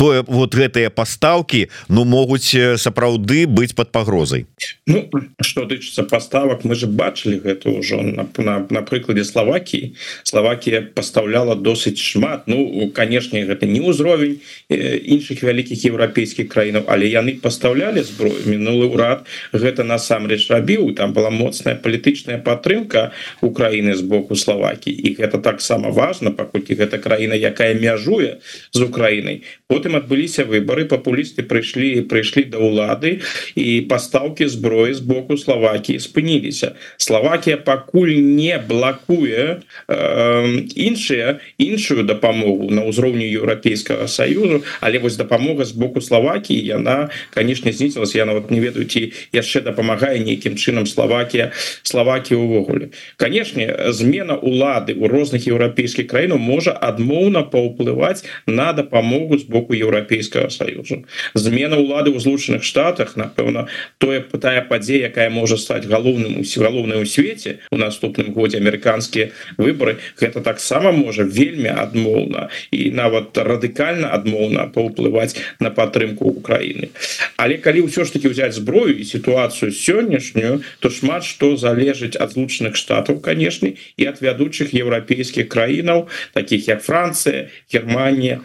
тое 0.00 0.24
вот 0.26 0.56
гэтыя 0.56 0.88
пастаўкі 0.88 1.68
ну 1.92 2.06
могуць 2.08 2.56
сапраўды 2.80 3.44
быць 3.44 3.76
под 3.76 3.92
пагрозай. 3.92 4.46
Ну, 4.86 5.04
что 5.44 5.68
тычыцца 5.68 6.08
поставак 6.08 6.64
мы 6.64 6.74
же 6.74 6.88
бачылі 6.88 7.36
гэта 7.44 7.68
ўжо 7.68 8.00
на, 8.00 8.24
на, 8.38 8.54
на 8.70 8.80
прыкладе 8.80 9.24
Словакіі 9.28 9.92
Словакія 10.24 10.80
пастаўляла 10.80 11.54
досыць 11.54 12.00
шмат. 12.00 12.48
Ну 12.48 12.88
канешне 12.96 13.44
гэта 13.44 13.68
не 13.68 13.84
ўзровень 13.84 14.40
іншых 14.72 15.44
вялікіх 15.44 15.84
еўрапейскіх 15.92 16.48
краінаў 16.48 16.88
але 16.88 17.04
яны 17.12 17.36
пастаўлялі 17.36 18.00
зброю. 18.00 18.40
Мінулы 18.48 18.88
ўрад 18.88 19.28
гэта 19.52 19.84
насамрэч 19.84 20.48
рабіў. 20.48 20.96
Там 20.96 21.12
была 21.12 21.28
моцная 21.28 21.76
палітычная 21.76 22.40
падтрымка 22.40 23.12
Украіны 23.44 23.92
з 23.92 24.00
боку 24.00 24.32
Словакіі 24.32 24.96
і 24.96 25.14
гэта 25.20 25.44
таксама 25.44 25.92
важно 25.92 26.32
паколькі 26.32 26.72
гэта 26.80 26.96
краіна 26.96 27.36
якая 27.36 27.76
мяжуе 27.76 28.40
з 28.72 28.80
Украінай. 28.80 29.44
Потым 29.68 29.89
потым 29.90 29.96
адбыліся 29.96 30.44
выборы 30.44 30.86
папулісты 30.86 31.42
прыйшлі 31.42 32.06
прыйшлі 32.06 32.46
да 32.50 32.58
ўлады 32.58 33.20
і 33.54 33.86
пастаўкі 33.90 34.46
зброі 34.46 34.94
з 34.94 35.00
боку 35.00 35.36
Словакіі 35.36 35.98
спыніліся 35.98 36.74
Словакія 36.96 37.56
пакуль 37.56 38.14
не 38.14 38.58
блакуе 38.58 39.60
іншыя 39.88 41.40
іншую 41.58 42.04
дапамогу 42.04 42.70
на 42.70 42.86
ўзроўню 42.86 43.26
еўрапейскага 43.26 44.06
саюзу 44.06 44.62
але 44.80 44.98
вось 44.98 45.16
дапамога 45.16 45.64
з 45.64 45.72
боку 45.72 46.00
Словакіі 46.00 46.62
яна 46.62 47.10
канешне 47.34 47.72
знізілась 47.72 48.14
я 48.14 48.24
нават 48.24 48.50
не 48.50 48.60
ведаю 48.60 48.86
ці 48.86 49.12
яшчэ 49.32 49.66
дапамагае 49.66 50.22
нейкім 50.22 50.54
чынам 50.54 50.86
Словакія 50.86 51.50
Словакія 51.82 52.38
увогуле 52.38 52.90
канешне 53.16 53.90
змена 53.90 54.38
улады 54.38 54.94
у 54.94 55.08
розных 55.08 55.50
еўрапейскіх 55.50 56.06
краінаў 56.06 56.38
можа 56.38 56.70
адмоўна 56.72 57.42
паўплываць 57.42 58.22
на 58.46 58.72
дапамогу 58.72 59.38
з 59.38 59.44
боку 59.44 59.74
еўрапейскага 59.80 60.50
саюзу. 60.50 61.04
Змена 61.34 61.80
ўлады 61.80 62.12
ў 62.12 62.20
злучаных 62.20 62.62
штатах 62.62 63.16
напэўна 63.16 63.66
тое 63.98 64.20
тая 64.40 64.62
падзея 64.62 65.08
якая 65.08 65.30
можа 65.30 65.56
стаць 65.56 65.88
галоўным 65.88 66.40
усі 66.44 66.60
галоўнай 66.60 67.02
у 67.02 67.06
свеце 67.06 67.58
у 67.70 67.76
наступным 67.80 68.32
годзе 68.36 68.60
амерыканскія 68.60 69.30
выборы 69.56 69.98
гэта 70.20 70.40
таксама 70.44 70.92
можа 70.92 71.24
вельмі 71.24 71.72
адмоўна 71.72 72.48
і 72.70 72.90
нават 72.94 73.36
радыкальна 73.36 74.12
адмоўна 74.12 74.68
паўплываць 74.74 75.36
на 75.60 75.70
падтрымку 75.70 76.30
Украіны. 76.30 76.90
Але 77.36 77.56
калі 77.58 77.88
ўсё 77.88 78.04
ж 78.04 78.12
таки 78.12 78.28
взять 78.28 78.54
зброю 78.54 78.96
і 78.96 79.04
сітуацыю 79.04 79.72
сённяшнюю 79.72 80.62
то 80.80 80.90
шмат 80.90 81.24
што 81.24 81.56
залежыць 81.56 82.16
ад 82.20 82.36
злучаных 82.36 82.76
штатаў 82.76 83.20
канешне 83.20 83.74
і 83.96 84.06
ад 84.10 84.20
вядучых 84.20 84.74
еўрапейскіх 84.76 85.48
краінаў 85.48 86.08
таких 86.32 86.68
як 86.68 86.82
Францыя 86.82 87.48
Германія 87.72 88.40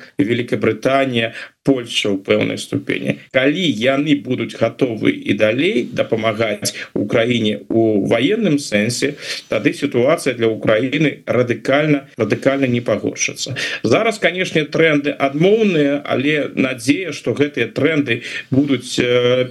Великабрытанія 1.25 1.54
Польша 1.65 2.09
у 2.13 2.17
пэўнай 2.21 2.61
ступені. 2.61 3.17
Калі 3.33 3.65
яны 3.65 4.13
будуць 4.21 4.53
готовы 4.53 5.09
і 5.17 5.33
далей 5.33 5.89
дапамагаць 5.89 6.77
Украіне 6.93 7.65
у 7.69 8.05
военным 8.05 8.61
сэнсе 8.61 9.17
тады 9.49 9.73
сітуацыя 9.73 10.37
для 10.37 10.45
Украіны 10.45 11.25
радыкальна 11.25 12.05
радыкальна 12.21 12.69
не 12.69 12.85
пагоршыцца. 12.85 13.57
Зараз 13.81 14.21
канешне 14.21 14.65
тренды 14.69 15.09
адмоўныя 15.09 16.05
але 16.05 16.53
надзея 16.53 17.11
что 17.17 17.33
гэтыя 17.33 17.73
тренды 17.73 18.21
будуць 18.53 19.01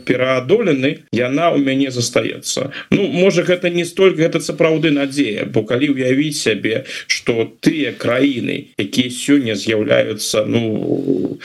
пераадолены 0.06 1.10
яна 1.10 1.50
у 1.50 1.58
мяне 1.58 1.90
застаецца. 1.90 2.70
Ну 2.94 3.10
можа 3.10 3.42
гэта 3.42 3.74
не 3.74 3.84
столько 3.84 4.22
гэта 4.22 4.38
сапраўды 4.38 4.94
надзея 4.94 5.50
бо 5.50 5.66
калі 5.66 5.90
уявіць 5.98 6.38
сябе 6.38 6.86
что 7.10 7.50
тыя 7.58 7.90
краіны 7.90 8.70
якія 8.78 9.10
сёння 9.10 9.58
з'яўляюцца 9.58 10.46
ну 10.46 11.38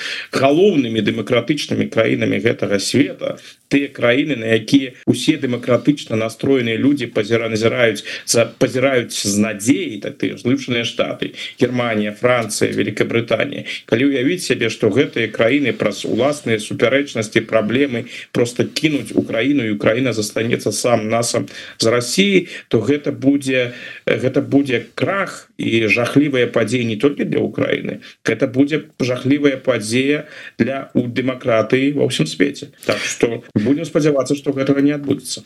галоўнымі 0.59 1.01
дэмакратычнымі 1.01 1.87
краінамі 1.87 2.39
гэтага 2.43 2.79
света 2.83 3.39
тыя 3.71 3.87
краіны 3.87 4.35
на 4.35 4.57
якія 4.59 4.91
усе 5.07 5.37
дэмакратычна 5.39 6.19
настроеныя 6.19 6.75
люди 6.75 7.07
пазіра 7.07 7.47
назіраюць 7.49 8.03
за 8.25 8.45
пазіраюць 8.59 9.15
з 9.15 9.35
надзеяй 9.39 10.01
так 10.03 10.17
ты 10.19 10.35
злучаныя 10.35 10.83
штаты 10.83 11.31
Германія 11.61 12.11
Францыя 12.11 12.71
Великабрытанія 12.75 13.63
калі 13.85 14.11
уявіць 14.11 14.43
сябе 14.43 14.69
что 14.69 14.89
гэтыя 14.91 15.31
краіны 15.31 15.71
праз 15.71 16.03
уласныя 16.03 16.59
супярэчнасці 16.59 17.45
праблемы 17.47 18.05
просто 18.31 18.65
кінуць 18.65 19.15
Украіну 19.15 19.63
і 19.63 19.75
Украіна 19.79 20.13
застанецца 20.13 20.71
сам 20.75 21.07
насам 21.09 21.47
з 21.77 21.85
Росіі 21.87 22.47
то 22.67 22.83
гэта 22.83 23.15
будзе 23.15 23.71
гэта 24.05 24.41
будзе 24.41 24.85
крах 24.95 25.49
і 25.59 25.87
жахлівыя 25.91 26.47
падзеі 26.47 26.87
не 26.87 26.95
толькі 26.95 27.27
для 27.27 27.43
Украіны 27.43 27.99
это 28.23 28.47
будзе 28.47 28.87
жахлівая 28.99 29.59
падзея 29.59 30.25
для 30.57 30.87
у 30.95 31.03
дэмакратыі 31.03 31.99
ва 31.99 32.07
ўсім 32.07 32.25
свеце 32.25 32.71
Так 32.87 33.03
что 33.03 33.43
будем 33.53 33.83
спадзявацца 33.83 34.39
что 34.39 34.55
гэтага 34.55 34.79
не 34.79 34.95
адбудзецца 34.95 35.43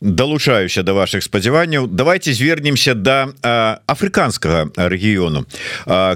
далучаюся 0.00 0.86
до 0.86 0.94
ваших 0.94 1.26
спадзяванняў 1.26 1.90
давайте 1.90 2.32
звернемся 2.32 2.94
до 2.94 3.34
да, 3.42 3.82
афрыканскага 3.86 4.70
рэгіёну 4.76 5.46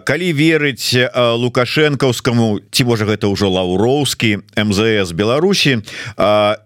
калі 0.06 0.28
верыць 0.32 0.94
лукашэнкаўскаму 1.14 2.62
ці 2.70 2.82
можа 2.84 3.04
гэта 3.10 3.26
ўжо 3.26 3.50
лаўроўскі 3.50 4.46
МЗС 4.54 5.10
Беларусі 5.10 5.82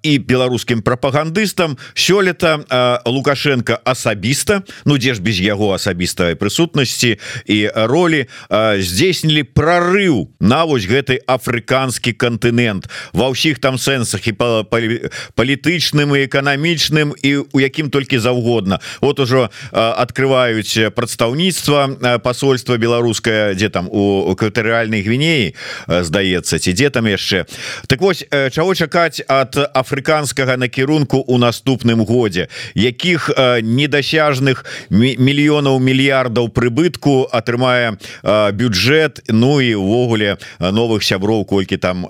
і 0.04 0.12
беларускім 0.18 0.84
прапагандыстам 0.84 1.80
сёлета 1.96 2.60
лукашенко 3.08 3.80
асабіста 3.84 4.62
Ну 4.84 4.98
дзе 4.98 5.14
ж 5.14 5.22
без 5.24 5.40
яго 5.40 5.72
асабістай 5.72 6.36
прысутнасці 6.74 7.18
і 7.46 7.70
ролі 7.74 8.26
здзейснілі 8.50 9.42
прорыв 9.54 10.28
на 10.40 10.64
вось 10.64 10.86
гэты 10.86 11.20
афрыканскі 11.26 12.12
кантынент. 12.12 12.90
Ва 13.12 13.30
ўсіх 13.30 13.58
там 13.62 13.78
сэнсах 13.78 14.26
і 14.26 14.32
па 14.34 14.64
палітычным 14.66 16.16
і 16.16 16.26
эканамічным 16.26 17.14
і 17.22 17.46
у 17.52 17.58
якім 17.60 17.90
толькі 17.90 18.18
заўгодна. 18.18 18.80
Вот 19.00 19.20
ужо 19.20 19.50
открываюць 19.72 20.90
прадстаўніцтва 20.94 22.18
посольства 22.22 22.76
беларускае 22.76 23.54
дзе 23.54 23.68
там 23.70 23.88
у 23.90 24.34
экватарыальнай 24.34 25.02
гвінеі 25.02 25.54
здаецца 25.86 26.58
ці 26.58 26.72
дзе 26.74 26.90
там 26.90 27.06
яшчэ. 27.06 27.46
Так 27.86 28.00
вось 28.00 28.26
чаго 28.50 28.74
чакаць 28.74 29.22
от 29.28 29.56
афрыканскага 29.74 30.56
накірунку 30.56 31.22
у 31.26 31.38
наступным 31.38 32.04
годзе? 32.04 32.48
Якіх 32.74 33.30
недасяжных 33.62 34.64
мільёнаў 34.90 35.78
мільярдаў 35.78 36.50
прыбытку 36.64 37.28
атрымае 37.28 38.00
бюджет 38.56 39.20
Ну 39.28 39.60
і 39.60 39.74
увогуле 39.76 40.38
новых 40.58 41.04
сяброў 41.04 41.44
колькі 41.44 41.76
там 41.76 42.08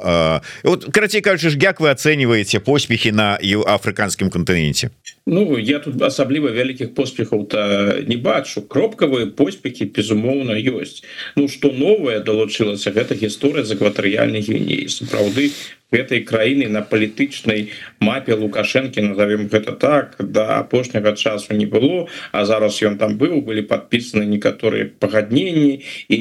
вот 0.63 0.87
карацей 0.95 1.21
кажучы 1.21 1.51
ж 1.51 1.59
як 1.59 1.81
вы 1.81 1.91
ацэньваеце 1.91 2.61
поспехи 2.61 3.11
на 3.11 3.35
афрыканскім 3.43 4.31
кантыненце? 4.31 4.91
Ну 5.27 5.59
я 5.59 5.79
тут 5.79 6.01
асабліва 6.03 6.53
вялікіх 6.53 6.95
поспехаў 6.95 7.47
то 7.51 7.59
не 8.07 8.17
бачу. 8.17 8.63
Кропкавыя 8.63 9.27
поспехи 9.27 9.85
безумоўна 9.85 10.55
ёсць. 10.55 11.03
Ну 11.37 11.49
что 11.49 11.73
новое 11.73 12.21
далучылася 12.21 12.93
гэта 12.93 13.19
гісторыя 13.19 13.65
з 13.65 13.75
экватарыяльнай 13.75 14.45
гвінеі 14.45 14.89
сапраўды 14.89 15.51
гэтай 15.95 16.27
краіны 16.27 16.67
на 16.67 16.83
палітычнай 16.83 17.71
мапе 18.03 18.35
лукашэнкі 18.35 19.15
назовем 19.15 19.47
гэта 19.47 19.79
так 19.79 20.19
да 20.19 20.59
апошняга 20.59 21.15
часу 21.15 21.55
не 21.55 21.67
было 21.67 22.09
а 22.33 22.45
зараз 22.45 22.83
ён 22.83 22.99
там 22.99 23.15
быў 23.19 23.41
былі 23.47 23.63
подпісаны 23.63 24.27
некаторыя 24.27 24.91
пагадненні 24.99 25.87
і 26.09 26.21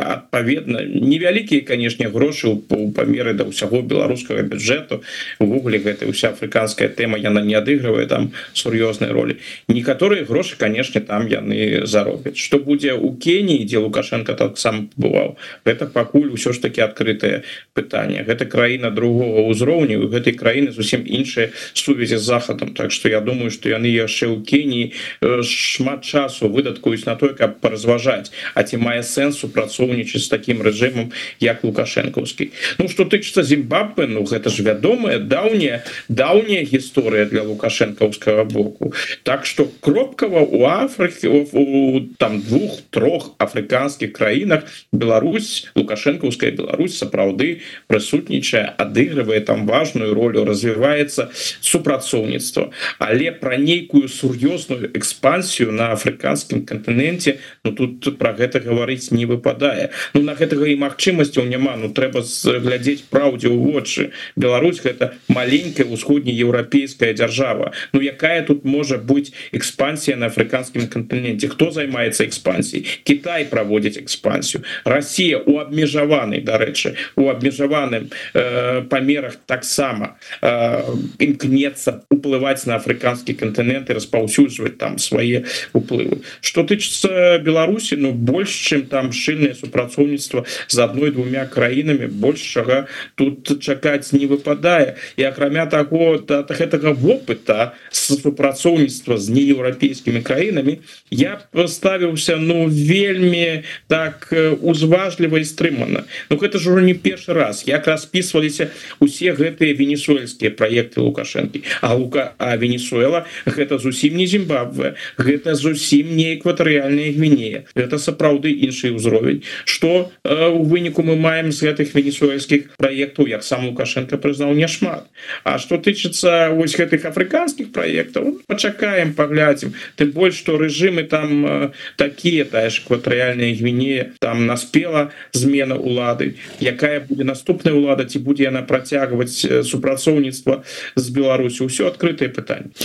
адпаведна 0.00 0.80
невялікія 0.88 1.60
канешне 1.68 2.08
грошы 2.08 2.48
у 2.48 2.56
памеры 2.96 3.36
да 3.36 3.44
ўсяго 3.44 3.82
беларускага 3.84 4.42
бюджэту 4.48 5.02
увогуле 5.38 5.78
гэта 5.84 6.08
ўся 6.08 6.32
афрыканская 6.32 6.88
тэма 6.88 7.20
яна 7.20 7.44
не 7.44 7.54
адыгрывае 7.60 8.08
там 8.08 8.32
сур'ёзнай 8.56 9.12
ролі 9.12 9.36
некаторыя 9.68 10.24
грошы 10.24 10.56
канешне 10.56 11.04
там 11.04 11.28
яны 11.28 11.84
заробяць 11.84 12.40
что 12.40 12.58
будзе 12.58 12.96
у 12.96 13.12
Кеніі 13.12 13.68
дзе 13.68 13.84
лукашенко 13.84 14.32
таксам 14.32 14.88
бываў 14.96 15.36
гэта 15.68 15.86
пакуль 15.86 16.32
усё 16.32 16.56
ж 16.56 16.64
таки 16.64 16.80
адкрытае 16.80 17.44
пытанне 17.76 18.24
гэта 18.24 18.48
краіна 18.48 18.88
друг 18.90 19.01
другого 19.02 19.50
ўзроўню 19.50 20.06
у 20.06 20.10
гэтай 20.14 20.38
краіны 20.38 20.70
зусім 20.70 21.02
іншыя 21.02 21.50
сувязі 21.74 22.22
з 22.22 22.22
захадам. 22.22 22.74
Так 22.78 22.94
что 22.94 23.10
я 23.10 23.18
думаю 23.20 23.50
что 23.50 23.66
яны 23.66 23.90
яшчэ 23.90 24.30
ў 24.30 24.46
Кеніі 24.46 24.94
шмат 25.42 26.06
часу 26.06 26.46
выдаткуюць 26.46 27.02
на 27.10 27.18
той 27.18 27.34
каб 27.34 27.58
паразважаць 27.58 28.30
А 28.54 28.62
ці 28.62 28.78
мае 28.78 29.02
сэнс 29.02 29.42
супрацоўнічаць 29.42 30.22
з 30.22 30.30
таким 30.30 30.62
рэжымом 30.62 31.10
як 31.42 31.64
лукашэнкаўскі. 31.66 32.50
Ну 32.78 32.86
что 32.86 33.04
тычыцца 33.10 33.42
Зімбабве 33.42 34.06
Ну 34.06 34.22
гэта 34.22 34.50
ж 34.54 34.62
вядомая 34.62 35.18
даўняя 35.18 35.82
даўняя 36.08 36.62
гісторыя 36.62 37.26
для 37.26 37.42
лукашэнкаўскага 37.42 38.44
боку. 38.44 38.94
Так 39.26 39.46
что 39.46 39.66
кропкава 39.80 40.46
у 40.46 40.64
Афрыкі 40.70 41.26
у 41.52 42.00
там 42.18 42.40
двух-трох 42.40 43.34
афрыканскіх 43.38 44.12
краінах 44.12 44.64
Беларусь 44.92 45.66
лукашэнкаўская 45.74 46.52
Беларусь 46.52 46.98
сапраўды 46.98 47.62
прысутнічае 47.88 48.74
ад 48.78 48.91
адыгрывае 48.92 49.40
там 49.40 49.64
важную 49.64 50.12
ролю 50.12 50.44
развіваецца 50.44 51.32
супрацоўніцтва 51.60 52.68
але 53.00 53.32
про 53.32 53.56
нейкую 53.56 54.12
сур'ёзную 54.12 54.92
экспансію 54.92 55.72
на 55.72 55.92
афрыканскім 55.96 56.68
кантыненце 56.68 57.38
Ну 57.64 57.72
тут 57.72 58.18
про 58.18 58.32
гэта 58.32 58.58
гаварыць 58.58 59.12
не 59.14 59.26
выпадае. 59.26 59.90
Ну 60.14 60.22
на 60.22 60.34
гэтага 60.34 60.66
і 60.66 60.74
магчымасцяў 60.82 61.46
няма. 61.46 61.76
Ну 61.78 61.92
трэба 61.94 62.22
глядзець 62.22 63.06
праўдзе 63.06 63.48
ў 63.54 63.58
вочы. 63.58 64.10
Беларусь 64.34 64.82
гэта 64.82 65.14
маленькая 65.28 65.86
усходнееўрапейская 65.86 67.14
дзяржава. 67.14 67.72
Ну 67.92 68.00
якая 68.00 68.42
тут 68.42 68.64
можа 68.64 68.98
быть 68.98 69.32
экспансія 69.52 70.16
на 70.16 70.26
афрыканскім 70.26 70.88
кантыненце? 70.90 71.48
Хто 71.48 71.70
займаецца 71.70 72.26
экспансій 72.26 72.82
Кітай 73.04 73.46
праводзіць 73.46 73.98
экспансію. 74.02 74.64
Россия 74.84 75.38
у 75.38 75.58
абмежаванай 75.62 76.42
дарэчы 76.42 76.96
у 77.16 77.30
абмежаваным 77.30 78.10
э, 78.34 78.71
памерах 78.90 79.36
таксама 79.46 80.16
імкнецца 80.42 82.04
уплываць 82.12 82.66
на 82.66 82.76
афрыканскі 82.76 83.34
кантынент 83.38 83.90
і 83.90 83.96
распаўсюджваць 83.98 84.76
там 84.78 84.98
свае 84.98 85.44
уплывы. 85.72 86.22
Что 86.40 86.62
тычыцца 86.62 87.38
Беларусі 87.38 87.96
Ну 88.02 88.12
больш 88.12 88.50
чым 88.50 88.86
там 88.90 89.12
шчыльнае 89.12 89.54
супрацоўніцтва 89.54 90.44
з 90.68 90.76
адной 90.82 91.12
двумя 91.14 91.44
краінамі 91.46 92.08
большага 92.10 92.86
тут 93.14 93.62
чакаць 93.62 94.12
не 94.12 94.26
выпадае. 94.26 94.96
І 95.16 95.28
акрамя 95.30 95.66
таго 95.70 96.18
да, 96.18 96.42
гэтага 96.42 96.92
вопыта 96.98 97.72
супрацоўніцтва 97.90 99.18
з 99.18 99.30
нееўрапейскімі 99.30 100.22
краінамі 100.26 100.78
я 101.10 101.38
поставіўся 101.52 102.36
ну 102.36 102.66
вельмі 102.66 103.62
так 103.86 104.32
узважліва 104.60 105.38
і 105.38 105.46
стрымана. 105.46 106.04
Ну 106.30 106.36
гэта 106.36 106.58
ж 106.58 106.74
ужо 106.74 106.82
не 106.82 106.94
першы 106.94 107.32
раз. 107.32 107.62
Як 107.66 107.86
распісваліся 107.86 108.61
усе 109.00 109.32
гэтыя 109.32 109.74
венесуэльскія 109.74 110.52
проекты 110.52 111.00
лукашэнкі. 111.00 111.62
А 111.80 111.94
лука 111.94 112.34
а 112.38 112.56
венесуэла 112.56 113.26
гэта 113.46 113.78
зусім 113.78 114.16
не 114.16 114.26
Зімбабве 114.26 114.94
гэта 115.18 115.54
зусім 115.54 116.16
не 116.16 116.36
экватарыяльная 116.36 117.12
гвінея. 117.12 117.64
Это 117.74 117.98
сапраўды 117.98 118.52
іншы 118.52 118.92
ўзровень. 118.92 119.42
Что 119.64 120.12
у 120.24 120.62
выніку 120.64 121.02
мы 121.02 121.16
маем 121.16 121.52
з 121.52 121.66
гэтых 121.66 121.94
венесуэльскіх 121.94 122.76
проектаў 122.76 123.26
як 123.28 123.42
сам 123.44 123.66
лукашенко 123.68 124.18
прызнаў 124.18 124.54
няшмат. 124.54 125.06
А 125.44 125.58
что 125.58 125.78
тычыцца 125.78 126.50
вось 126.52 126.76
гэтых 126.76 127.04
афрыканскіх 127.04 127.72
проектаў 127.72 128.38
пачакаем 128.46 129.14
паглядзім. 129.14 129.74
Тым 129.96 130.12
больш 130.12 130.36
что 130.42 130.58
рэжымы 130.58 131.04
там 131.04 131.72
такія 131.96 132.44
тая 132.44 132.70
ж 132.70 132.82
экватарыяльная 132.84 133.54
гвінея 133.54 134.12
там 134.20 134.46
наспела 134.46 135.12
змена 135.32 135.76
улады 135.76 136.36
якая 136.60 137.00
будзе 137.00 137.24
наступная 137.24 137.74
ўлада 137.74 138.04
ці 138.04 138.18
будзе 138.22 138.51
яна 138.52 138.62
працягваць 138.68 139.64
супрацоўніцтва 139.64 140.60
з 140.94 141.06
Беларусю 141.08 141.72
ўсё 141.72 141.88
адкрытые 141.88 142.28
пытанне 142.28 142.76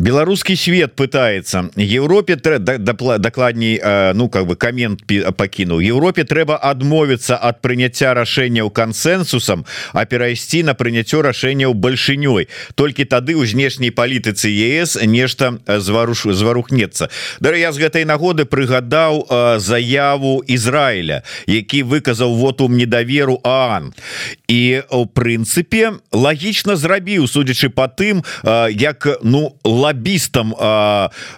беларускі 0.00 0.56
свет 0.56 0.96
пытается. 0.96 1.68
Европе 1.76 2.36
дакладней 2.36 3.80
ну 4.14 4.28
как 4.28 4.46
бы 4.46 4.56
камент 4.56 5.04
пакінуў 5.04 5.84
Европе 5.84 6.24
трэба 6.24 6.56
адмовіцца 6.56 7.36
ад 7.36 7.60
прыняцця 7.60 8.14
рашэнняў 8.16 8.70
кансенсусам 8.72 9.64
а 9.92 10.04
перайсці 10.08 10.64
на 10.64 10.74
прыняццё 10.74 11.20
рашэнняў 11.20 11.76
бальшынёй 11.76 12.48
толькі 12.74 13.04
тады 13.04 13.36
ў 13.36 13.44
знешняй 13.44 13.92
палітыцы 13.92 14.48
ЕС 14.48 14.96
нешта 15.04 15.60
зварушу 15.68 16.32
зварухнецца 16.32 17.12
Да 17.40 17.52
я 17.56 17.72
з 17.72 17.78
гэтай 17.78 18.04
нагоды 18.08 18.48
прыгадаў 18.48 19.28
заяву 19.60 20.40
Ізраіля 20.46 21.22
які 21.46 21.82
выказаў 21.82 22.34
вот 22.34 22.60
ум 22.60 22.76
недаверу 22.76 23.40
Аан. 23.44 23.92
І 24.48 24.82
у 24.90 25.06
прынцыпе 25.14 26.00
лагічна 26.12 26.76
зрабіў 26.76 27.26
судзячы 27.28 27.68
по 27.68 27.88
тым 27.88 28.22
як 28.70 29.06
ну 29.22 29.56
лабістам 29.64 30.54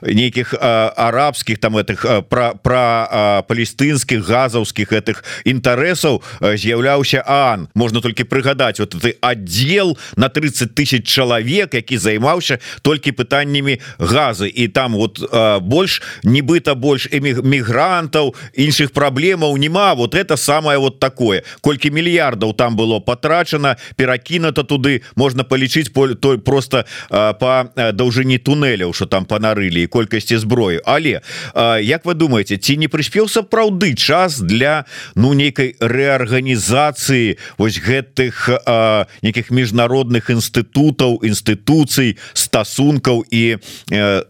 нейкіх 0.03 0.55
арабскіх 0.61 1.59
там 1.59 1.77
этих 1.77 2.05
про 2.29 2.55
про 2.63 3.45
палестынскіх 3.49 4.27
газаўскіх 4.27 4.93
этих 4.93 5.25
інтарэсаў 5.45 6.23
з'яўляўся 6.41 7.23
Ан. 7.27 7.69
Можна 7.75 8.01
толькі 8.01 8.25
прыгадаць 8.25 8.79
вот 8.81 8.95
ты 8.99 9.17
отдел 9.21 9.99
на 10.17 10.29
30 10.29 10.75
тысяч 10.75 11.07
чалавек 11.07 11.75
які 11.75 11.99
займаўся 11.99 12.59
толькі 12.83 13.13
пытаннямі 13.13 13.79
газы. 13.99 14.49
І 14.49 14.69
там 14.69 14.95
вот 14.95 15.21
больш 15.63 16.03
нібыта 16.25 16.75
больш 16.75 17.09
мігрантаў 17.13 18.35
іншых 18.55 18.93
праблемаў 18.93 19.57
няма. 19.57 19.95
Вот 19.95 20.15
это 20.15 20.37
самое 20.37 20.79
вот 20.79 21.01
такое. 21.01 21.43
Колькі 21.61 21.91
мільярдаў 21.91 22.55
там 22.55 22.77
было 22.77 23.01
потрачана 23.01 23.62
перакінута 23.97 24.63
туды 24.63 25.03
можна 25.17 25.45
палічыць 25.45 25.93
поле 25.93 26.15
той 26.15 26.39
просто 26.39 26.85
по 27.11 27.71
даўжыні 27.77 28.39
туннеляў 28.39 28.95
что 28.95 29.07
там 29.07 29.25
панарылі 29.25 29.83
і 29.83 29.91
колькасці 29.91 30.37
зброі 30.37 30.81
але 30.85 31.21
Як 31.83 32.05
вы 32.05 32.15
думаете 32.15 32.57
ці 32.57 32.77
не 32.77 32.89
прыспеў 32.89 33.29
сапраўды 33.29 33.95
час 33.95 34.41
для 34.41 34.85
ну 35.15 35.33
нейкай 35.33 35.75
рэарганізацыі 35.81 37.37
вось 37.59 37.79
гэтых 37.79 38.49
нейкіх 39.23 39.51
міжнародных 39.51 40.31
інстытутаў 40.31 41.21
інстытуцый 41.23 42.19
стасункаў 42.33 43.25
і 43.31 43.59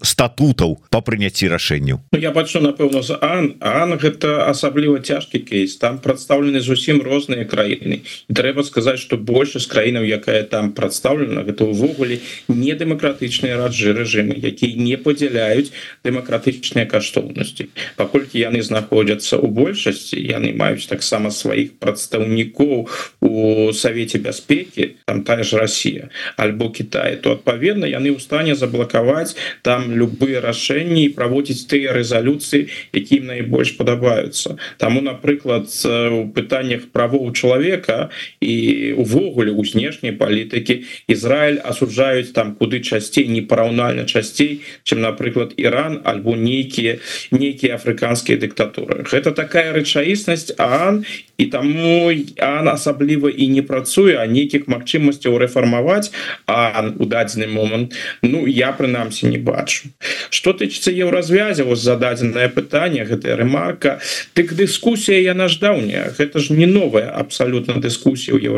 статутаў 0.03 0.79
по 0.91 1.01
прыняцці 1.01 1.49
рашэнняў? 1.49 2.01
Ну, 2.13 2.19
я 2.19 2.31
бачу 2.31 2.61
напэўна 2.61 3.03
за 3.03 3.19
Ан. 3.23 3.57
Ан 3.61 3.97
гэта 3.99 4.49
асабліва 4.51 5.01
цяжкі 5.01 5.43
кейс. 5.43 5.77
Там 5.77 5.99
прадстаўлены 5.99 6.61
зусім 6.61 7.03
розныя 7.03 7.45
краіны. 7.45 8.03
Трэба 8.29 8.63
сказаць 8.63 9.01
что 9.01 9.17
большасць 9.23 9.71
краінаў 9.71 10.05
якая 10.05 10.43
там 10.43 10.73
прадстаўлена 10.77 11.47
гэта 11.47 11.67
ўвогуле 11.69 12.21
не 12.49 12.75
дэмакратычныя 12.75 13.57
раджы 13.61 13.95
рэжымы 13.97 14.37
якія 14.37 14.77
не 14.77 14.97
падзяляюць 14.99 15.73
дэмакратычныя 16.05 16.87
каштоўнасці. 16.91 17.69
Паколькі 17.97 18.43
яны 18.43 18.63
знаходзяцца 18.63 19.39
у 19.39 19.49
большасці 19.49 20.19
яны 20.19 20.53
маюць 20.53 20.89
таксама 20.91 21.31
сваіх 21.31 21.79
прадстаўнікоў 21.79 22.89
у 23.23 23.73
савеце 23.73 24.19
бяспекі 24.19 24.97
там 25.07 25.23
тая 25.23 25.43
ж 25.43 25.57
Россия 25.63 26.11
альбо 26.37 26.71
Китай 26.71 27.17
то 27.17 27.39
адпаведна 27.39 27.87
яны 27.87 28.13
ў 28.13 28.21
стане 28.21 28.55
заблакаваць 28.59 29.37
там 29.63 29.93
любые 29.95 30.41
рашэнні 30.43 31.09
праводзіць 31.17 31.67
тыя 31.71 31.95
рэзалюцыі 31.97 32.69
якім 32.93 33.27
найбольш 33.31 33.77
падабаюцца. 33.79 34.57
Таму 34.79 35.01
напрыклад 35.01 35.69
у 35.87 36.29
пытаннях 36.35 36.89
правоў 36.93 37.33
чалавека 37.33 38.11
і 38.41 38.95
увогуле 39.13 39.53
у 39.53 39.65
знешняй 39.65 40.13
палітыкі. 40.13 40.85
Ізраиль 41.09 41.61
асуджаюць 41.61 42.33
там 42.33 42.55
куды 42.57 42.81
часцей 42.81 43.29
непараўнальна 43.29 44.09
часцей 44.09 44.65
чым 44.85 45.05
напрыклад 45.05 45.53
Іран 45.57 46.01
альбо 46.05 46.37
нейкія 46.37 46.99
нейкія 47.31 47.77
афрыканскія 47.77 48.41
дыктатуры. 48.41 49.05
Гэта 49.05 49.33
такая 49.33 49.73
рэчаіснасць 49.73 50.57
Ан 50.59 51.05
і 51.39 51.45
таму 51.47 52.13
она 52.39 52.73
асабліва 52.73 53.29
і 53.29 53.49
не 53.49 53.63
працуе 53.63 54.17
а 54.17 54.27
нейкіх 54.27 54.69
магчымасцяў 54.69 55.37
рэфармаваць 55.39 56.13
а 56.47 56.93
у 56.97 57.05
дадзены 57.05 57.47
момант 57.47 57.95
Ну 58.23 58.47
я 58.47 58.73
прынамсі 58.73 59.27
не 59.27 59.39
бачу. 59.39 59.89
Что 60.31 60.53
тычыцца 60.53 60.91
еўразвязя 60.91 61.65
вас 61.65 61.81
зададзенае 61.81 62.49
пытанне 62.49 63.05
гэтая 63.05 63.37
рэмарка. 63.37 64.01
Тык 64.33 64.55
дыскусія 64.55 65.21
яна 65.21 65.49
ж 65.49 65.59
даўняя 65.61 66.13
гэта 66.17 66.41
ж 66.41 66.53
не 66.57 66.67
новая 66.67 67.11
абсалютна 67.11 67.77
дыскусія 67.83 68.37
ў 68.37 68.49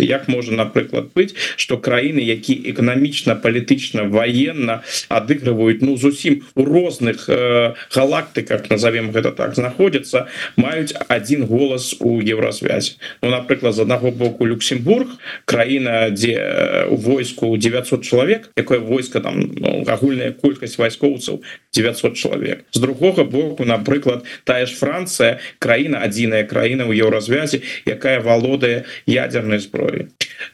еўразвязе 0.00 0.04
як 0.04 0.28
можа 0.28 0.52
напрыклад 0.52 1.10
быць 1.14 1.34
что 1.56 1.76
краіны 1.76 2.20
які 2.20 2.54
эканамічна 2.70 3.36
палітычна 3.36 4.08
военно 4.08 4.82
адыгрываюць 5.08 5.82
ну 5.82 5.96
зусім 5.96 6.42
у 6.54 6.64
розных 6.64 7.28
э, 7.28 7.74
галактыках 7.94 8.70
назовем 8.70 9.12
гэта 9.12 9.32
так 9.32 9.54
знаходзяцца 9.54 10.26
маюць 10.56 10.94
один 11.08 11.46
голас 11.46 11.94
у 12.00 12.20
еўразвязе 12.20 12.96
ну 13.22 13.30
напрыклад 13.30 13.74
з 13.74 13.80
аднаго 13.80 14.10
боку 14.10 14.46
люксембург 14.46 15.08
краіна 15.44 16.10
дзе 16.10 16.86
у 16.90 16.96
войску 16.96 17.56
900 17.56 18.04
чалавек 18.04 18.50
якое 18.56 18.78
войска 18.78 19.20
там 19.20 19.52
ну, 19.56 19.84
агульная 19.86 20.32
колькасць 20.32 20.78
вайскоўцаў 20.78 21.42
900 21.72 22.16
чалавек. 22.16 22.64
З 22.72 22.80
другога 22.80 23.24
боку 23.24 23.64
напрыклад 23.64 24.24
тая 24.44 24.66
ж 24.66 24.74
Францыя 24.74 25.38
краіна 25.58 26.02
адзіная 26.02 26.44
краіна 26.44 26.86
ў 26.86 26.98
еўразвязе 26.98 27.62
якая 27.86 28.20
валодае 28.20 28.84
ядерной 29.06 29.58
зброі 29.58 29.79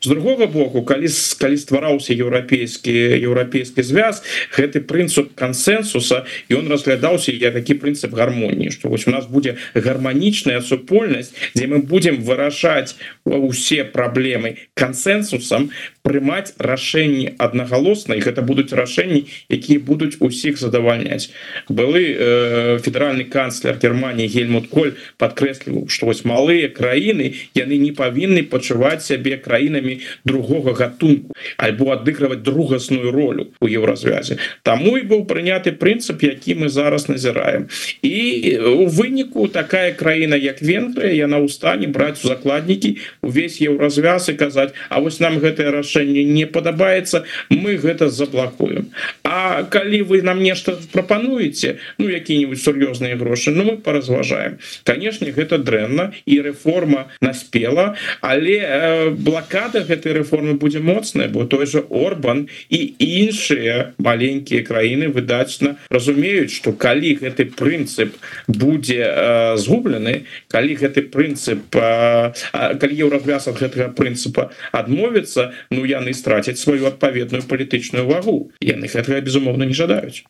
з 0.00 0.08
другога 0.08 0.46
боку 0.46 0.82
калі 0.82 1.08
калі 1.38 1.56
ствараўся 1.56 2.14
еўрапейскі 2.14 2.94
еўрапейскі 3.22 3.82
звяз 3.82 4.22
гэты 4.56 4.82
прынцып 4.82 5.32
кансенсуса 5.34 6.24
і 6.48 6.60
он 6.60 6.68
разглядаўся 6.68 7.32
як 7.32 7.54
такі 7.54 7.78
прынцып 7.80 8.14
гармоніі 8.14 8.70
што 8.70 8.88
вось 8.88 9.06
у 9.06 9.14
нас 9.14 9.26
будзе 9.26 9.56
гарманічная 9.74 10.60
супольнасць 10.60 11.32
дзе 11.54 11.66
мы 11.66 11.82
будем 11.82 12.22
вырашаць 12.22 12.96
усе 13.24 13.84
праблемы 13.84 14.56
кансенсусам 14.74 15.70
прымаць 16.02 16.54
рашэнні 16.58 17.34
аднагалосна 17.38 18.14
і 18.14 18.22
гэта 18.22 18.42
будуць 18.46 18.70
рашэнні 18.72 19.26
якія 19.50 19.80
будуць 19.80 20.18
усіх 20.20 20.58
задавальняць 20.58 21.30
былы 21.68 22.04
э, 22.14 22.78
федеральны 22.82 23.24
канцлер 23.24 23.78
Германії 23.82 24.28
гельмут 24.28 24.68
коль 24.70 24.94
подкрэсліваў 25.18 25.88
што 25.88 26.06
вось 26.10 26.24
малыя 26.24 26.68
краіны 26.68 27.34
яны 27.54 27.78
не 27.78 27.90
павінны 27.90 28.46
пачуваць 28.46 29.02
сябе 29.16 29.36
краінамі 29.40 30.00
другога 30.24 30.76
гатунку 30.76 31.32
альбо 31.56 31.96
адыгрываць 31.96 32.44
другасную 32.44 33.10
ролю 33.12 33.48
у 33.60 33.66
еўразвязе 33.68 34.36
Таму 34.62 34.96
і 35.00 35.06
быў 35.08 35.24
прыняты 35.24 35.72
прынцып 35.72 36.22
які 36.22 36.54
мы 36.60 36.68
зараз 36.68 37.08
назіраем. 37.08 37.68
І 38.02 38.58
у 38.60 38.86
выніку 38.86 39.48
такая 39.48 39.92
краіна 39.92 40.36
як 40.36 40.60
Венгрыя 40.60 41.12
яна 41.16 41.40
ў 41.40 41.48
стане 41.48 41.88
браць 41.88 42.20
у 42.24 42.28
закладнікі 42.28 42.96
увесь 43.22 43.60
еўразвяз 43.64 44.28
і 44.28 44.36
казаць 44.36 44.76
А 44.88 45.00
вось 45.00 45.20
нам 45.20 45.40
гэтае 45.40 45.72
рашэнне 45.72 46.24
не 46.24 46.44
падабаецца 46.46 47.24
мы 47.48 47.80
гэта 47.80 48.10
заблакуем 48.10 48.92
А 49.24 49.64
калі 49.64 50.02
вы 50.02 50.22
нам 50.22 50.42
нешта 50.42 50.76
прапануеце 50.92 51.78
ну 51.98 52.08
які-нибудь 52.08 52.60
сур'ёзныя 52.60 53.16
грошы 53.16 53.50
Ну 53.50 53.64
мы 53.64 53.76
поразважаем 53.78 54.58
канешне 54.84 55.32
гэта 55.32 55.58
дрэнна 55.58 56.12
і 56.26 56.40
рэформа 56.40 57.08
наспела 57.20 57.96
але 58.20 58.58
э, 58.60 59.05
блакада 59.10 59.84
гэтай 59.84 60.12
рэформы 60.20 60.54
будзе 60.54 60.80
моцная 60.80 61.28
бо 61.28 61.44
той 61.44 61.66
же 61.66 61.84
Орбан 61.90 62.48
і 62.68 62.94
іншыя 62.98 63.94
маленькія 63.98 64.62
краіны 64.62 65.08
выдачна 65.08 65.76
разумеюць 65.90 66.52
что 66.52 66.72
калі 66.72 67.16
гэты 67.22 67.46
прынцып 67.46 68.16
будзе 68.46 69.02
э, 69.06 69.56
згублены 69.56 70.26
калі 70.48 70.76
гэты 70.76 71.06
прынцып 71.08 71.74
э, 71.76 72.32
калі 72.52 72.94
еўразвяз 72.94 73.48
ад 73.48 73.60
гэтага 73.60 73.92
прынцыпа 73.96 74.50
адмовіцца 74.72 75.52
ну 75.70 75.84
яны 75.84 76.14
страцяць 76.14 76.58
сваю 76.58 76.86
адпаведную 76.86 77.42
палітычную 77.42 78.06
вагу. 78.06 78.50
Яны 78.60 78.88
гэтага 78.90 79.20
безумоўна 79.20 79.64
не 79.64 79.74
жадаюць. 79.74 80.24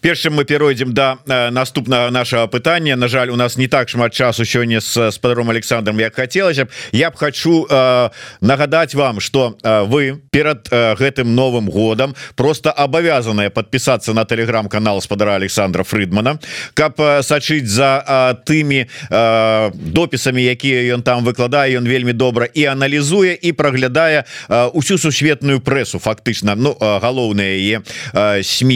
Першым 0.00 0.34
мы 0.34 0.44
перайдзем 0.44 0.94
да, 0.94 1.18
наступнага 1.26 2.10
нашага 2.10 2.46
пытання. 2.46 2.96
На 2.96 3.08
жаль 3.08 3.30
у 3.30 3.36
нас 3.36 3.56
не 3.56 3.68
так 3.68 3.88
шмат 3.88 4.12
часу 4.14 4.44
сёння 4.44 4.80
з 4.80 5.10
спадаром 5.10 5.50
Александром 5.50 6.00
як 6.00 6.14
хацелася 6.14 6.64
б. 6.64 6.68
Я 6.92 7.10
б 7.10 7.16
хочу 7.16 7.66
э, 7.70 8.09
нагадаць 8.40 8.94
вам 8.94 9.20
что 9.20 9.56
вы 9.62 10.20
перад 10.30 10.68
гэтым 10.70 11.34
новым 11.34 11.70
годам 11.70 12.14
просто 12.34 12.70
абавязаныя 12.70 13.50
подпісацца 13.50 14.12
на 14.12 14.24
телеграм-канал 14.24 15.00
спадара 15.00 15.34
Александра 15.34 15.84
Фридмана 15.84 16.38
каб 16.74 17.00
сачыць 17.22 17.68
за 17.68 18.36
тымі 18.46 18.86
допісамі 19.10 20.42
якія 20.42 20.94
ён 20.94 21.02
там 21.02 21.24
выкладае. 21.24 21.78
Ён 21.78 21.86
вельмі 21.88 22.12
добра 22.12 22.46
і 22.46 22.64
аналізуе 22.64 23.34
і 23.34 23.52
праглядае 23.52 24.24
усю 24.72 24.98
сусветную 24.98 25.60
прэсу 25.60 25.98
фактычна 25.98 26.54
Ну 26.54 26.74
галоўныя 26.80 27.56
яе 27.56 27.76
сМ 28.42 28.70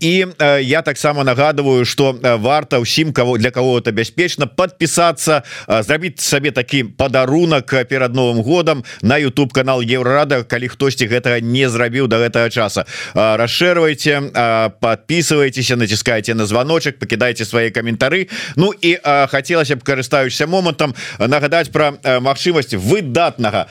і 0.00 0.14
я 0.62 0.82
таксама 0.82 1.24
нагадываю 1.24 1.84
что 1.84 2.16
варта 2.40 2.80
ўсім 2.80 3.12
кого 3.12 3.38
для 3.38 3.50
кого-то 3.50 3.92
бяспечна 3.92 4.46
подпісацца 4.46 5.42
зрабіць 5.68 6.20
сабе 6.20 6.50
такі 6.50 6.84
падарунак 6.84 7.88
перад 7.88 8.14
Новым 8.14 8.33
годам 8.42 8.84
на 9.02 9.20
YouTube 9.20 9.52
канал 9.52 9.80
еврорада 9.80 10.42
калі 10.42 10.68
хтосьці 10.68 11.06
гэтага 11.06 11.40
не 11.40 11.68
зрабіў 11.68 12.08
до 12.08 12.16
гэтага 12.18 12.50
часа. 12.50 12.84
Расшэрвайте 13.14 14.32
подписывайтеся 14.80 15.76
націскайте 15.76 16.34
на 16.34 16.46
звоночек 16.46 16.98
покидайте 16.98 17.44
свои 17.44 17.70
каментары. 17.70 18.28
Ну 18.56 18.72
і 18.72 18.98
хотелось 19.30 19.70
б 19.70 19.84
карыстаюся 19.84 20.46
момантам 20.46 20.94
нагадать 21.18 21.70
про 21.72 21.92
магчымасць 22.02 22.74
выдатнага 22.74 23.66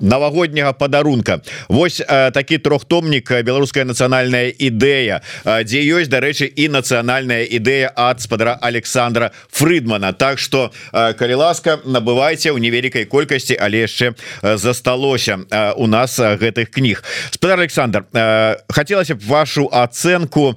новогодняга 0.00 0.72
падарунка. 0.72 1.40
Вось 1.68 2.02
такі 2.06 2.58
трохтомнік 2.58 3.42
беларуская 3.42 3.84
нацыянальная 3.84 4.52
ідэя 4.52 5.22
дзе 5.64 5.80
ёсць 5.82 6.08
дарэчы 6.08 6.46
і 6.46 6.68
нацыянальная 6.68 7.44
ідэя 7.44 7.92
ад 7.96 8.20
спадара 8.20 8.58
Александра 8.60 9.32
Фрыдмана. 9.50 10.12
Так 10.12 10.38
что 10.38 10.72
калі 10.92 11.34
ласка 11.34 11.80
набывайте 11.84 12.52
у 12.52 12.58
невялікай 12.58 13.04
колькасці 13.04 13.56
але 13.60 13.87
яшчэ 13.88 14.12
засталося 14.44 15.40
у 15.80 15.88
нас 15.88 16.20
гэтых 16.20 16.70
кніг. 16.70 17.02
Спадар 17.32 17.64
Александр 17.64 18.04
хотелось 18.68 19.16
б 19.16 19.20
вашу 19.24 19.66
ацэнку 19.72 20.54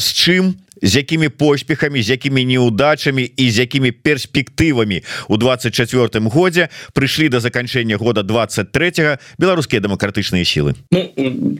з 0.00 0.08
чым 0.16 0.56
з 0.84 0.96
якімі 0.96 1.28
поспехамі 1.28 2.02
з 2.02 2.10
якімі 2.10 2.44
неудачамі 2.44 3.24
і 3.24 3.50
з 3.50 3.58
якімі 3.58 3.90
перспектывамі 3.92 5.00
у 5.28 5.36
24 5.36 6.08
годзе 6.28 6.68
прыйшлі 6.92 7.28
до 7.32 7.40
заканчэння 7.40 7.96
года 7.96 8.22
23 8.22 9.16
беларускія 9.38 9.80
дэмакратычныя 9.80 10.44
сілы? 10.44 10.76
Ну, 10.92 11.08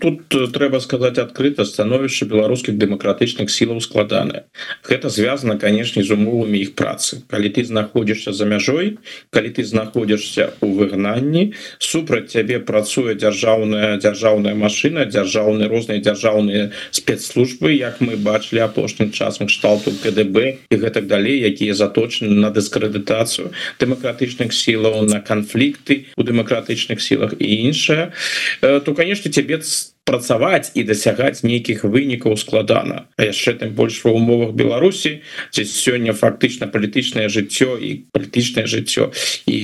тут 0.00 0.28
трэба 0.28 0.80
сказаць 0.84 1.16
адкрыта 1.16 1.64
становішча 1.64 2.28
беларускіх 2.28 2.76
дэмакратычных 2.76 3.48
сілаў 3.48 3.80
складаная 3.80 4.44
гэта 4.84 5.08
звязана 5.08 5.56
канешне 5.56 6.04
з 6.04 6.12
умовамі 6.12 6.60
іх 6.60 6.76
працы. 6.76 7.24
Калі 7.32 7.48
ты 7.48 7.64
знаходзішся 7.64 8.36
за 8.36 8.44
мяжой 8.44 9.00
калі 9.32 9.48
ты 9.56 9.64
знаходзішся 9.64 10.52
у 10.60 10.68
выгнанні 10.76 11.56
супраць 11.80 12.28
цябе 12.28 12.60
працуе 12.60 13.16
дзяржаўная 13.16 13.96
дзяржаўная 13.96 14.52
машина 14.54 15.08
дзяржаўныя 15.08 15.72
розныя 15.72 16.04
дзяржаўныя 16.04 16.70
спецслужбы 16.92 17.72
як 17.72 18.04
мы 18.04 18.20
бачылі 18.20 18.68
апошнім 18.68 19.13
часам 19.14 19.46
кшталту 19.46 19.94
КДБ 20.02 20.58
і 20.68 20.76
гэтак 20.76 21.06
далей 21.06 21.40
якія 21.40 21.74
заточаны 21.74 22.34
на 22.34 22.50
дыскрэдытацыю 22.50 23.54
дэмакратычных 23.78 24.50
сілаў 24.50 25.06
на 25.06 25.22
канфлікты 25.22 26.10
у 26.18 26.22
дэмакратычных 26.26 27.00
сілах 27.00 27.38
і 27.38 27.70
іншае. 27.70 28.12
То 28.60 28.94
конечно 28.94 29.30
тебе 29.30 29.62
працаваць 30.04 30.70
і 30.76 30.84
дасягаць 30.84 31.42
нейкіх 31.42 31.84
вынікаў 31.88 32.36
складана. 32.36 33.08
А 33.16 33.24
яшчэ 33.24 33.56
тым 33.60 33.72
больш 33.72 34.04
ва 34.04 34.12
умовах 34.12 34.52
Беларусі 34.52 35.24
дзе 35.48 35.64
сёння 35.64 36.12
фактычна 36.12 36.68
палітычнае 36.68 37.32
жыццё 37.32 37.80
і 37.80 38.04
палітычнае 38.12 38.68
жыццё 38.68 39.10
і 39.48 39.58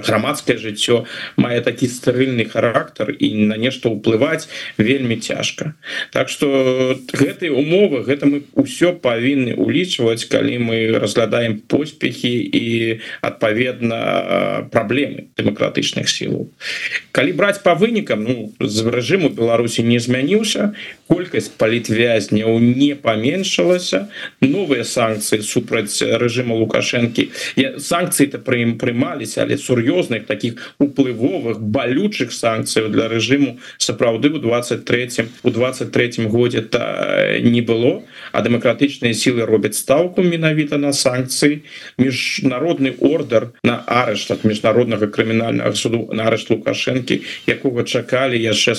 грамадскае 0.00 0.56
жыццё 0.56 1.04
мае 1.36 1.60
такі 1.60 1.92
стэрыльны 1.92 2.48
характар 2.48 3.12
і 3.12 3.52
на 3.52 3.60
нешта 3.60 3.92
ўплываць 3.92 4.48
вельмі 4.80 5.20
цяжка. 5.20 5.76
Так 6.10 6.32
что 6.32 6.96
гэтыя 7.12 7.52
умовы 7.52 8.00
гэта 8.08 8.24
мы 8.24 8.48
ўсё 8.56 8.96
павінны 8.96 9.60
улічваць 9.60 10.24
калі 10.24 10.56
мы 10.56 10.96
разглядаем 10.96 11.60
поспехі 11.60 12.32
і 12.32 12.64
адпаведна 13.20 14.72
праблемы 14.72 15.28
дэмакратычных 15.36 16.08
сілаў. 16.08 16.48
Калі 17.12 17.36
браць 17.36 17.60
по 17.60 17.76
вынікам 17.76 18.24
ну 18.24 18.34
з 18.56 18.88
рэжыму 18.88 19.28
Беларусі 19.28 19.49
Беларусі 19.50 19.82
не 19.82 19.98
змяніўся 19.98 20.70
колькасць 21.10 21.50
палітвязняў 21.58 22.60
не 22.62 22.94
паменшылася 22.94 24.06
новыя 24.44 24.86
санкцыі 24.86 25.42
супраць 25.42 25.98
рэжыма 26.22 26.54
лукашэнкі. 26.54 27.26
Санкцыі 27.82 28.30
то 28.30 28.38
пры 28.38 28.62
ім 28.62 28.76
прымаліся 28.78 29.42
але 29.42 29.58
сур'ёзных 29.58 30.30
таких 30.30 30.70
уплывовых 30.78 31.58
балючых 31.58 32.30
санкцыяў 32.30 32.94
для 32.94 33.10
рэжыму 33.10 33.58
сапраўды 33.78 34.30
у 34.30 34.38
23 34.38 35.26
у 35.42 35.50
23 35.50 36.30
годзе 36.30 36.62
то 36.62 36.78
не 37.42 37.60
было. 37.60 38.06
А 38.30 38.46
дэмакратычныя 38.46 39.10
сілы 39.10 39.50
робяць 39.50 39.74
стаўку 39.82 40.22
менавіта 40.22 40.78
на 40.78 40.94
санкцыі. 40.94 41.66
Міжнародны 41.98 42.94
ордер 43.02 43.50
на 43.66 43.82
арышт 43.86 44.30
ад 44.30 44.46
міжнароднага 44.46 45.10
крымінальнага 45.10 45.74
суду 45.74 46.06
на 46.14 46.30
арышт 46.30 46.54
лукашэнкі 46.54 47.18
якога 47.50 47.82
чакалі 47.82 48.38
яшчэ 48.38 48.78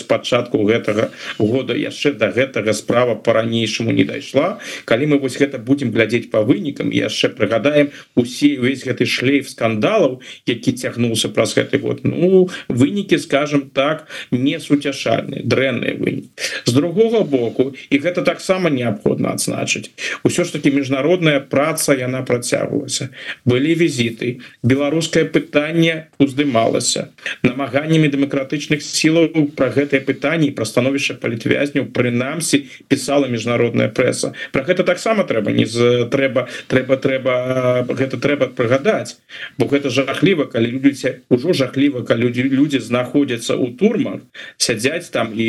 спачатку 0.61 0.65
гэтага 0.65 1.09
года 1.39 1.73
яшчэ 1.73 2.13
до 2.13 2.31
гэтага 2.31 2.73
справа 2.73 3.15
по-ранейшаму 3.15 3.91
не 3.91 4.03
дайшла. 4.03 4.59
Калі 4.85 5.05
мы 5.05 5.19
вось 5.19 5.37
гэта 5.37 5.57
будем 5.57 5.91
глядзець 5.91 6.29
по 6.29 6.43
вынікам 6.43 6.91
яшчэ 6.91 7.29
прыгадаем 7.29 7.91
усе 8.15 8.59
увесь 8.59 8.83
гэты 8.85 9.05
шлейф 9.05 9.49
скандалаў 9.49 10.21
які 10.45 10.71
цягнулся 10.71 11.29
праз 11.29 11.55
гэты 11.57 11.79
год 11.79 12.01
ну 12.03 12.49
вынікі 12.67 13.17
скажем 13.17 13.69
так 13.73 14.07
не 14.31 14.59
суцяшальны 14.59 15.41
дрэнныя 15.43 15.97
выні 15.97 16.29
з 16.65 16.71
другого 16.73 17.23
боку 17.23 17.73
і 17.89 17.95
гэта 17.97 18.21
таксама 18.21 18.69
неабходна 18.69 19.33
адзначыць 19.33 19.91
усё 20.23 20.43
ж 20.43 20.53
таки 20.53 20.71
міжнародная 20.71 21.39
праца 21.39 21.93
яна 21.93 22.21
працягвалася. 22.21 23.09
Былі 23.45 23.75
візіты 23.75 24.39
беларускае 24.63 25.25
пытанне 25.25 26.11
уздымалася. 26.19 27.09
Намаганнямі 27.43 28.07
дэмакратычных 28.11 28.81
сілаў 28.81 29.51
про 29.55 29.71
гэтае 29.71 30.01
пытанне 30.05 30.50
пра 30.55 30.65
становішча 30.65 31.15
палітвязняў 31.21 31.89
прынамсі 31.95 32.65
пісала 32.87 33.27
міжнародная 33.27 33.89
прэса. 33.89 34.33
Про 34.51 34.63
гэта 34.67 34.83
таксама 34.83 35.23
трэба 35.23 35.51
не 35.51 35.65
з 35.65 36.07
трэба 36.11 36.47
трэба 36.67 36.97
трэба 36.97 37.33
гэта 37.87 38.17
трэба 38.17 38.51
прыгадаць. 38.55 39.17
Бо 39.57 39.67
гэта 39.71 39.89
жахліва 39.89 40.45
калі 40.51 40.71
людзі 40.77 41.23
ўжо 41.29 41.53
жахліва 41.53 42.03
калі 42.05 42.27
людзі 42.27 42.43
людзі 42.51 42.79
знаходзяцца 42.79 43.55
ў 43.55 43.77
турмах 43.77 44.21
сядзяць 44.57 45.09
там 45.11 45.33
і 45.35 45.47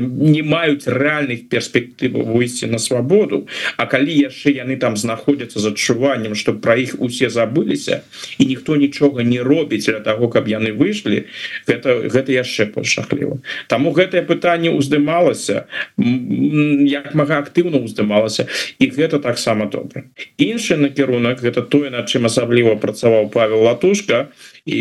не 0.00 0.42
маюць 0.42 0.88
рэальных 0.88 1.48
перспектываў 1.48 2.24
выйсці 2.36 2.66
на 2.66 2.78
свабоду. 2.78 3.46
А 3.76 3.86
калі 3.86 4.12
яшчэ 4.12 4.56
яны 4.56 4.76
там 4.76 4.96
знаходзяцца 4.96 5.60
з 5.60 5.72
адчуваннем 5.72 6.34
што 6.34 6.56
пра 6.56 6.76
іх 6.80 6.96
усе 6.98 7.30
забыліся 7.30 8.02
і 8.38 8.46
ніхто 8.46 8.76
нічога 8.76 9.22
не 9.22 9.40
робіць 9.42 9.86
для 9.86 10.00
того 10.00 10.28
каб 10.28 10.48
яны 10.48 10.72
выйшлі 10.72 11.26
гэта 11.66 12.08
гэта 12.08 12.32
яшчэ 12.32 12.66
пашахліва 12.74 13.40
Таму 13.66 13.92
гэтае 13.92 14.22
пытанне 14.30 14.70
уздымалася 14.70 15.66
як 15.98 17.12
мага 17.18 17.42
актыўна 17.42 17.82
уздымалася 17.82 18.46
і 18.78 18.90
гэта 18.94 19.18
таксама 19.18 19.66
добра. 19.66 20.06
Іншы 20.38 20.78
накірунак 20.78 21.42
гэта 21.42 21.66
тое 21.66 21.90
над 21.90 22.06
чым 22.06 22.30
асабліва 22.30 22.78
працаваў 22.78 23.30
Павел 23.34 23.66
латушка 23.66 24.28
і 24.64 24.80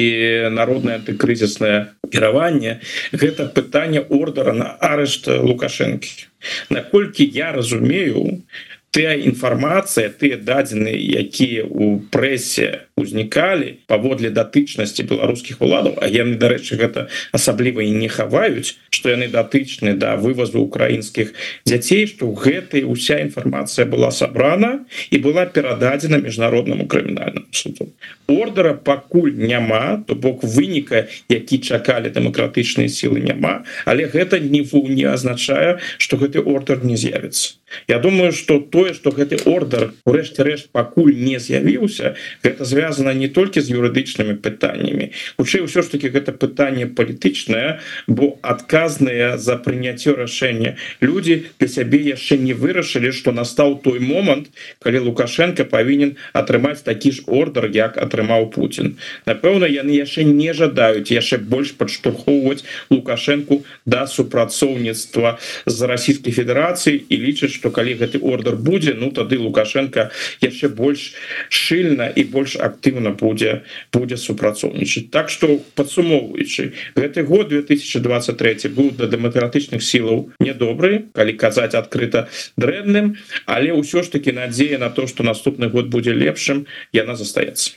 народное 0.54 1.02
антыкрызіснае 1.02 1.98
кіраванне 2.14 2.80
гэта 3.12 3.50
пытанне 3.50 4.06
ордара 4.06 4.54
на 4.54 4.76
арышт 4.80 5.28
лукашэнкі. 5.28 6.30
Наколькі 6.70 7.26
я 7.26 7.52
разумею 7.52 8.46
тая 8.92 9.18
інфармацыя 9.22 10.10
тыя 10.10 10.38
дадзены 10.38 10.94
якія 10.94 11.66
у 11.66 12.00
прэсе 12.10 12.89
узнікалі 13.00 13.80
паводле 13.88 14.30
датычнасці 14.30 15.08
беларускіх 15.08 15.64
уладаў. 15.64 15.96
А 16.04 16.08
яны 16.12 16.36
дарэчы 16.36 16.76
гэта 16.76 17.08
асабліва 17.32 17.82
і 17.84 17.96
не 17.96 18.10
хаваюць 18.12 18.76
што 18.90 19.14
яны 19.14 19.30
датычны 19.32 19.94
да 19.96 20.16
вывазу 20.20 20.60
украінскіх 20.66 21.34
дзяцей 21.66 22.08
што 22.12 22.32
гэтай 22.34 22.84
уся 22.84 23.20
інфармацыя 23.24 23.86
была 23.86 24.12
сабрана 24.12 24.86
і 25.12 25.18
была 25.24 25.46
перададзена 25.46 26.20
міжнароднаму 26.20 26.88
крымінальнаму 26.88 27.48
суду. 27.52 27.94
Ордера 28.28 28.74
пакуль 28.74 29.34
няма 29.34 30.04
то 30.08 30.16
бок 30.16 30.44
выніка 30.44 31.08
які 31.30 31.62
чакалі 31.64 32.12
дэмакратычныя 32.12 32.90
сілы 32.90 33.24
няма 33.24 33.64
але 33.86 34.06
гэта 34.06 34.40
не 34.40 34.66
не 34.70 35.06
азначае 35.06 35.80
что 35.98 36.18
гэты 36.18 36.42
ордер 36.42 36.84
не 36.84 36.98
з'явіцца. 36.98 37.56
Я 37.88 38.00
думаю 38.00 38.34
что 38.34 38.60
тое 38.60 38.94
что 38.94 39.12
гэты 39.12 39.38
ордер 39.46 39.94
урэшце 40.06 40.44
рэшт 40.44 40.70
пакуль 40.72 41.16
не 41.16 41.40
з'явіўся 41.40 42.16
гэта 42.44 42.66
звязано 42.66 42.89
звязана 42.90 43.14
не 43.14 43.28
толькі 43.28 43.62
з 43.62 43.70
юрыдычнымі 43.70 44.42
пытаннямі 44.42 45.14
хутчэй 45.38 45.62
ўсё 45.66 45.86
ж 45.86 45.94
таки 45.94 46.10
гэта 46.10 46.34
пытанне 46.34 46.90
палітычнае 46.90 47.80
бо 48.08 48.42
адказныя 48.42 49.38
за 49.38 49.58
прыняццё 49.62 50.18
рашэння 50.18 50.76
людзі 51.02 51.46
для 51.60 51.70
сябе 51.70 52.02
яшчэ 52.02 52.42
не 52.42 52.58
вырашылі 52.58 53.14
што 53.14 53.32
настаў 53.32 53.78
той 53.86 54.02
момант 54.02 54.50
калі 54.82 55.06
лукашенко 55.06 55.66
павінен 55.70 56.18
атрымаць 56.34 56.82
такі 56.82 57.14
ж 57.14 57.22
ордер 57.28 57.70
як 57.70 57.98
атрымаў 58.02 58.50
Путін 58.50 58.98
напэўна 59.30 59.70
яны 59.70 59.94
яшчэ 59.94 60.26
не 60.26 60.54
жадаюць 60.54 61.14
яшчэ 61.14 61.38
больш 61.38 61.78
падштурхоўваць 61.78 62.66
лукашенко 62.90 63.62
да 63.86 64.08
супрацоўніцтва 64.10 65.38
з 65.66 65.78
расійскай 65.86 66.34
Федерацыі 66.34 66.98
і 66.98 67.16
лічаць 67.22 67.54
што 67.54 67.70
калі 67.70 67.94
гэты 68.02 68.18
ордер 68.18 68.58
будзе 68.58 68.98
ну 68.98 69.14
тады 69.14 69.38
лукашенко 69.38 70.10
яшчэ 70.42 70.74
больш 70.74 71.14
шчыльна 71.50 72.10
і 72.10 72.26
больш 72.34 72.58
актыўна 72.58 72.79
актыўна 72.80 73.12
будзе 73.20 73.68
будзе 73.92 74.16
супрацоўнічаць. 74.16 75.12
Так 75.12 75.30
что 75.30 75.60
падсумоўваючы 75.76 76.72
гэты 76.96 77.28
год 77.28 77.52
2023 77.52 78.72
быў 78.72 78.96
да 78.96 79.12
дэмакратычных 79.12 79.84
сілаў 79.84 80.32
недобры 80.40 81.12
калі 81.12 81.34
казаць 81.36 81.76
адкрыта 81.76 82.32
дрэнным 82.56 83.20
але 83.46 83.76
ўсё 83.76 84.04
ж 84.08 84.16
таки 84.16 84.32
надзея 84.32 84.80
на 84.80 84.90
то 84.90 85.08
что 85.08 85.28
наступны 85.28 85.68
год 85.68 85.92
будзе 85.92 86.16
лепшым 86.16 86.66
яна 86.96 87.20
застаецца 87.20 87.76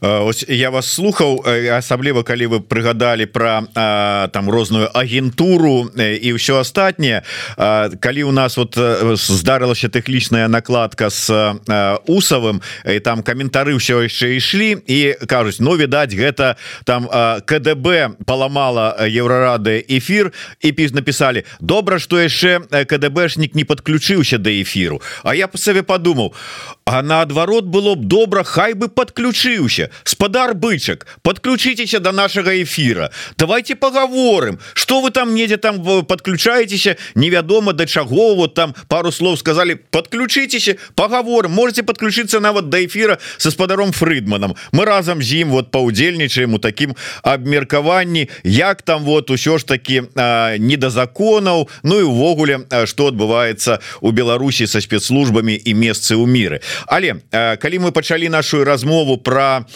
ось 0.00 0.44
я 0.48 0.70
вас 0.70 0.86
слухаў 0.92 1.44
асабліва 1.76 2.22
калі 2.22 2.46
вы 2.46 2.58
прыгадалі 2.60 3.26
про 3.26 3.66
там 4.32 4.50
розную 4.50 4.88
агентуру 4.94 5.90
і 5.96 6.28
ўсё 6.36 6.60
астатняе 6.60 7.22
калі 8.00 8.22
у 8.24 8.32
нас 8.32 8.56
вот 8.56 8.78
здарылася 9.18 9.88
тэхнічная 9.88 10.48
накладка 10.48 11.10
с 11.10 11.28
усавым 12.06 12.62
і 12.86 12.98
там 13.00 13.22
каментары 13.22 13.76
ўсё 13.76 14.06
яшчэ 14.06 14.36
ішлі 14.36 14.80
і 14.86 15.16
кажуць 15.26 15.60
Ну 15.60 15.76
відаць 15.76 16.14
гэта 16.14 16.56
там 16.84 17.08
КДБ 17.44 18.16
паламала 18.24 18.96
еўрарады 19.04 19.84
эфир 19.88 20.32
і 20.60 20.72
піш 20.72 20.92
написали 20.92 21.44
добра 21.60 21.98
что 21.98 22.20
яшчэ 22.20 22.64
КДБшнік 22.70 23.54
не 23.54 23.64
подключыўся 23.64 24.38
до 24.38 24.50
эфиру 24.50 25.02
А 25.24 25.34
я 25.34 25.48
по 25.48 25.58
сабе 25.58 25.82
подумаў 25.82 26.32
А 26.92 27.02
наадварот 27.02 27.66
было 27.66 27.94
б 27.94 28.04
добра 28.04 28.42
хай 28.42 28.72
бы 28.74 28.88
подключыўся 28.88 29.90
спадар 30.02 30.54
бычак 30.54 31.06
подключитеся 31.22 32.00
до 32.00 32.10
нашага 32.10 32.60
эфира 32.64 33.12
давайте 33.38 33.76
поговорым 33.76 34.58
что 34.74 35.00
вы 35.00 35.12
там 35.12 35.32
недзе 35.36 35.56
там 35.56 36.04
подключаетеся 36.04 36.96
невядома 37.14 37.74
до 37.74 37.86
чаго 37.86 38.34
вот 38.34 38.54
там 38.54 38.74
пару 38.88 39.12
слов 39.12 39.38
сказали 39.38 39.74
подключитеся 39.74 40.78
поговорым 40.96 41.52
можете 41.52 41.84
подключиться 41.84 42.40
нават 42.40 42.70
до 42.70 42.84
эфира 42.84 43.20
со 43.38 43.52
спадаром 43.52 43.92
фрыдманом 43.92 44.56
мы 44.72 44.84
разом 44.84 45.22
з 45.22 45.42
ім 45.42 45.50
вот 45.50 45.70
паўдзельнічаем 45.70 46.54
у 46.54 46.58
таким 46.58 46.96
абмеркаванні 47.22 48.28
як 48.42 48.82
там 48.82 49.04
вот 49.04 49.30
усё 49.30 49.58
ж 49.58 49.64
таки 49.64 50.02
не 50.58 50.76
до 50.76 50.90
законаў 50.90 51.68
Ну 51.84 52.00
і 52.00 52.02
увогуле 52.02 52.66
что 52.84 53.06
адбываецца 53.06 53.78
у 54.00 54.10
Беларусі 54.10 54.66
со 54.66 54.80
спецслужбами 54.80 55.54
і 55.54 55.74
месцы 55.74 56.18
ў 56.18 56.26
міры 56.26 56.60
але 56.86 57.20
калі 57.32 57.78
мы 57.78 57.92
пачалі 57.92 58.28
нашу 58.28 58.64
размову 58.64 59.16
про 59.16 59.66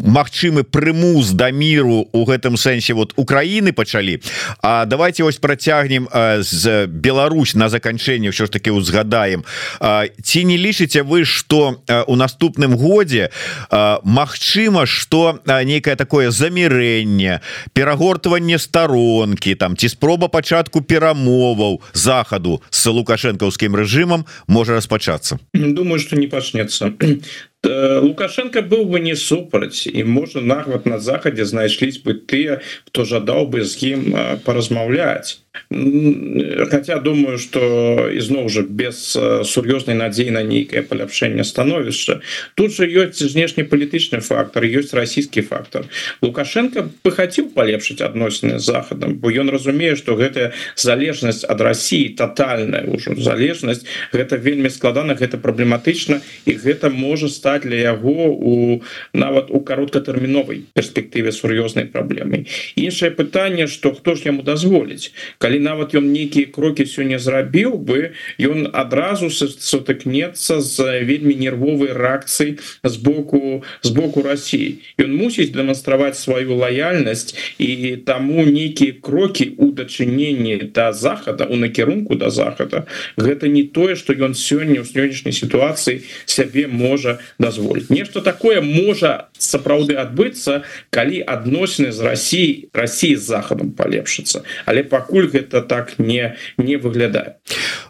магчымы 0.00 0.62
прымус 0.62 1.32
да 1.32 1.50
міру 1.50 2.08
у 2.12 2.24
гэтым 2.24 2.56
сэнсе 2.56 2.94
вот 2.94 3.12
Украіны 3.16 3.72
пачалі 3.72 4.20
А 4.62 4.84
давайте 4.84 5.22
вось 5.22 5.36
працягнем 5.36 6.08
з 6.38 6.86
Беларусь 6.86 7.54
на 7.54 7.68
заканчэнне 7.68 8.30
ўсё 8.30 8.46
ж 8.46 8.50
таки 8.50 8.70
узгадаем. 8.70 9.44
Ці 9.80 10.44
не 10.44 10.56
лічыце 10.56 11.02
вы 11.02 11.24
что 11.24 11.82
у 12.06 12.16
наступным 12.16 12.76
годзе 12.76 13.30
Мачыма 13.70 14.86
что 14.86 15.40
некое 15.46 15.96
такое 15.96 16.30
замірэнне 16.30 17.40
перагортванне 17.72 18.58
старонкі 18.58 19.54
там 19.54 19.76
ці 19.76 19.88
спроба 19.88 20.28
пачатку 20.28 20.80
перамоваў 20.80 21.80
захаду 21.92 22.62
с 22.70 22.86
лукашэнкаўскім 22.86 23.76
рэжымам 23.76 24.26
можа 24.46 24.74
распачацца? 24.74 25.38
Думаю 25.54 25.98
что 26.00 26.16
не 26.20 26.28
пачнется 26.28 26.92
лукашенко 27.64 28.62
быў 28.62 28.84
бы 28.92 29.00
не 29.00 29.16
супраць 29.16 29.86
і 29.86 30.04
можа 30.04 30.40
нават 30.40 30.86
на 30.86 30.98
захадзе 30.98 31.44
знайшліся 31.44 32.00
бы 32.04 32.14
тыя 32.14 32.60
хто 32.88 33.04
жадаў 33.04 33.48
бы 33.52 33.64
з 33.64 33.92
ім 33.92 34.00
паразмаўляць 34.44 35.40
хотя 35.68 36.98
думаю 36.98 37.38
что 37.38 38.08
ізноў 38.10 38.48
жа 38.48 38.62
без 38.62 39.14
сур'ёзнай 39.14 39.94
надзеі 39.94 40.34
на 40.34 40.42
нейкае 40.42 40.82
паляпшэнне 40.82 41.44
становішча 41.44 42.20
тут 42.54 42.74
же 42.74 42.86
ёсць 42.90 43.22
знешнепалітычны 43.22 44.20
фактор 44.20 44.64
ёсць 44.64 44.94
расійскі 44.94 45.42
фактор. 45.42 45.86
Лукашенко 46.22 46.90
бы 47.04 47.10
хацеў 47.10 47.50
палепшыць 47.54 48.00
адносіны 48.02 48.58
захадам 48.58 49.18
бо 49.18 49.30
ён 49.30 49.50
разумее 49.50 49.96
что 49.96 50.16
гэтая 50.16 50.52
залежнасць 50.76 51.44
ад 51.44 51.60
Росіі 51.60 52.14
тотальная 52.18 52.86
ўжо 52.86 53.14
залежнасць 53.14 53.84
гэта 54.12 54.36
вельмі 54.36 54.70
складана 54.70 55.14
гэта 55.14 55.38
праблематычна 55.38 56.20
і 56.46 56.52
гэта 56.54 56.90
можа 56.90 57.28
стаць 57.28 57.62
для 57.62 57.94
яго 57.94 58.30
у 58.30 58.82
нават 59.12 59.50
у 59.50 59.60
кароткатэрміновай 59.60 60.64
перспектыве 60.74 61.32
сур'ёзнай 61.32 61.86
праблемай 61.86 62.46
іншае 62.76 63.10
пытанне 63.10 63.66
что 63.66 63.92
хто 63.94 64.14
ж 64.14 64.30
яму 64.30 64.42
дазволіць 64.42 65.12
калі 65.38 65.49
нават 65.58 65.94
ён 65.94 66.12
нейкія 66.12 66.52
крокі 66.52 66.84
сёння 66.84 67.18
зрабіў 67.18 67.80
бы 67.80 68.12
ён 68.38 68.68
адразу 68.72 69.30
сутыкнецца 69.30 70.60
з 70.60 70.76
вельмі 71.08 71.34
нервовай 71.34 71.96
рэакцыі 71.96 72.58
з 72.84 72.96
боку 72.96 73.62
з 73.82 73.90
боку 73.90 74.22
Росіі 74.22 74.84
ён 75.00 75.16
мусіць 75.16 75.50
дэманстраваць 75.56 76.20
сваю 76.20 76.60
лаяльнасць 76.60 77.34
і 77.58 77.96
таму 78.04 78.44
нейкія 78.44 79.00
крокі 79.00 79.56
у 79.56 79.72
дачыненні 79.72 80.70
да 80.74 80.92
захада 80.92 81.48
у 81.48 81.56
накірунку 81.56 82.14
да 82.14 82.30
захада 82.30 82.84
гэта 83.16 83.48
не 83.48 83.64
тое 83.64 83.96
что 83.96 84.12
ён 84.12 84.36
сёння 84.36 84.82
ў 84.82 84.86
сённяшняй 84.86 85.32
сітуацыі 85.32 86.04
сябе 86.26 86.66
можа 86.66 87.18
дазволіць. 87.38 87.90
Нешта 87.90 88.20
такое 88.20 88.60
можа 88.60 89.30
сапраўды 89.38 89.96
адбыцца 89.96 90.62
калі 90.90 91.24
адносіны 91.24 91.92
з 91.92 92.00
Росіі 92.04 92.68
Росіі 92.72 93.16
з 93.16 93.24
захадам 93.24 93.72
палепшыцца 93.72 94.44
але 94.66 94.82
пакуль 94.82 95.29
гэта 95.32 95.62
так 95.62 95.98
не 95.98 96.36
не 96.58 96.76
выглядае. 96.76 97.36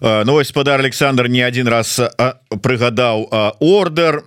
Ну 0.01 0.33
вось 0.33 0.49
спадар 0.49 0.81
Александр 0.81 1.29
не 1.29 1.43
один 1.43 1.69
раз 1.69 2.01
прыгадаў 2.49 3.29
ордер 3.61 4.23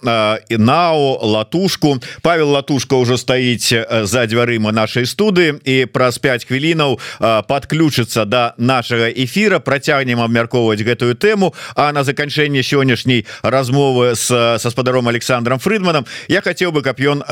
і 0.49 0.57
нао 0.57 1.19
латушку. 1.21 1.97
Павел 2.21 2.49
латушка 2.53 2.95
ўжо 2.95 3.17
стаіць 3.17 3.73
за 4.05 4.25
дзвярыма 4.27 4.71
нашай 4.71 5.05
студы 5.05 5.57
і 5.65 5.85
праз 5.85 6.19
5 6.19 6.45
хвілінаў 6.45 6.99
подключыцца 7.47 8.25
до 8.25 8.31
да 8.33 8.53
нашага 8.57 9.09
эфира 9.09 9.59
працягнем 9.59 10.21
абмяркоўваць 10.21 10.81
гэтую 10.81 11.15
тэму. 11.15 11.53
А 11.75 11.91
на 11.91 12.03
заканчэнне 12.03 12.63
сённяшняй 12.63 13.25
размовы 13.41 14.15
с 14.15 14.27
со 14.59 14.69
спадаром 14.69 15.07
Александром 15.07 15.59
фрыдманом 15.59 16.05
я 16.27 16.41
хотел 16.41 16.71
бы 16.71 16.81
каб 16.81 16.99
ён 16.99 17.23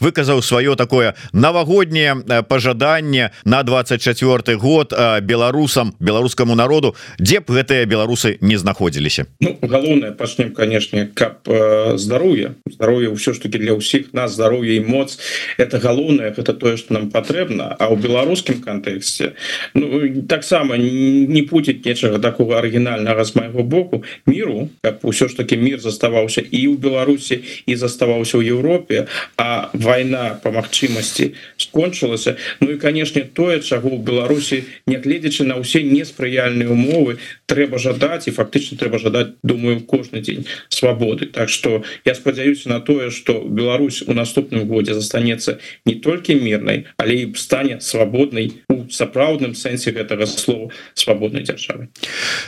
выказаў 0.00 0.42
сваё 0.42 0.76
такое 0.76 1.14
навагодняе 1.32 2.42
пожаданне 2.48 3.30
на 3.44 3.62
24 3.62 4.56
год 4.56 4.92
беларусам 5.20 5.94
беларускаму 6.00 6.54
народу 6.54 6.94
дзе 7.18 7.40
б 7.40 7.52
гэтыя 7.60 7.86
беларусы 7.86 8.38
не 8.40 8.56
знаходзіліся? 8.56 9.26
Ну, 9.40 9.56
галоўнае 9.62 10.12
пачнем 10.12 10.52
канешне 10.52 11.08
каб 11.14 11.46
э, 11.46 11.96
здароўе. 11.96 12.54
Здароўе 12.66 13.12
ўсё 13.12 13.32
ж 13.34 13.40
таки 13.40 13.58
для 13.58 13.76
ўсіх 13.76 14.12
нас 14.12 14.34
здароўе 14.34 14.76
і 14.80 14.86
моц. 14.86 15.18
Это 15.58 15.78
галоўнае 15.78 16.32
гэта 16.36 16.54
тое 16.54 16.76
что 16.76 16.94
нам 16.94 17.10
патрэбна. 17.10 17.76
А 17.78 17.88
ў 17.92 17.96
беларускім 18.00 18.60
кантэксце 18.60 19.34
ну, 19.74 20.24
таксама 20.28 20.76
не 20.76 21.42
пуціць 21.42 21.84
нечага 21.84 22.18
такого 22.18 22.58
арыгінальнага 22.58 23.24
з 23.24 23.34
майго 23.36 23.62
боку. 23.62 24.04
Міру 24.26 24.68
каб 24.82 25.00
усё 25.02 25.28
ж 25.28 25.36
таки 25.36 25.56
мир 25.56 25.80
заставаўся 25.80 26.40
і 26.40 26.60
ў 26.68 26.76
беларусі 26.76 27.42
і 27.66 27.72
заставаўся 27.76 28.38
ў 28.38 28.48
Еўропе 28.50 29.06
а 29.36 29.70
вайна 29.72 30.40
по 30.42 30.50
магчымасці 30.50 31.34
скончылася. 31.56 32.36
Ну 32.60 32.72
і 32.74 32.80
канешне 32.80 33.22
тое 33.22 33.60
чаго 33.60 33.90
ў 33.94 34.02
беларусі 34.02 34.64
нягледзячы 35.10 35.44
на 35.44 35.58
ўсе 35.58 35.82
неспрыяльныя 35.82 36.70
умовы 36.70 37.18
трэба 37.50 37.82
жадаць 37.82 38.30
і 38.30 38.34
фактычна 38.34 38.78
трэба 38.78 39.02
жадаць 39.02 39.34
думаю 39.42 39.82
кожны 39.82 40.22
дзень 40.22 40.46
свабоды. 40.68 41.26
Так 41.26 41.50
что 41.50 41.82
я 42.04 42.14
спадзяюся 42.14 42.68
на 42.68 42.80
тое 42.80 43.10
что 43.10 43.42
Беларусь 43.42 44.02
у 44.06 44.14
наступным 44.14 44.66
годзе 44.68 44.94
застанецца 44.94 45.58
не 45.84 45.94
толькі 45.98 46.38
мірнай 46.38 46.86
але 46.96 47.14
і 47.14 47.34
стане 47.34 47.80
свабоднай 47.80 48.62
у 48.68 48.86
сапраўдным 48.90 49.54
сэнсе 49.54 49.90
гэтага 49.90 50.26
слова 50.26 50.70
свабоднай 50.94 51.42
дзяржавы 51.42 51.88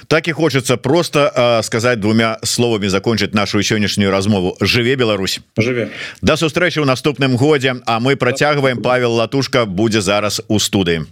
так 0.06 0.28
і 0.28 0.32
хочется 0.32 0.76
просто 0.76 1.32
э, 1.34 1.62
сказать 1.62 2.00
двумя 2.00 2.38
словамі 2.42 2.88
закончыць 2.88 3.34
нашу 3.34 3.62
сённяшнюю 3.62 4.10
размову. 4.10 4.56
Жыве 4.60 4.94
Беларусь! 4.94 5.40
Жыве! 5.58 5.90
Да 6.22 6.36
сустрэчы 6.36 6.80
ў 6.80 6.86
наступным 6.86 7.36
годзе 7.36 7.74
А 7.86 8.00
мы 8.00 8.16
працягваем. 8.16 8.82
Павел 8.82 9.12
латушка 9.12 9.66
будзе 9.66 10.00
зараз 10.00 10.42
у 10.48 10.58
студыі 10.58 11.06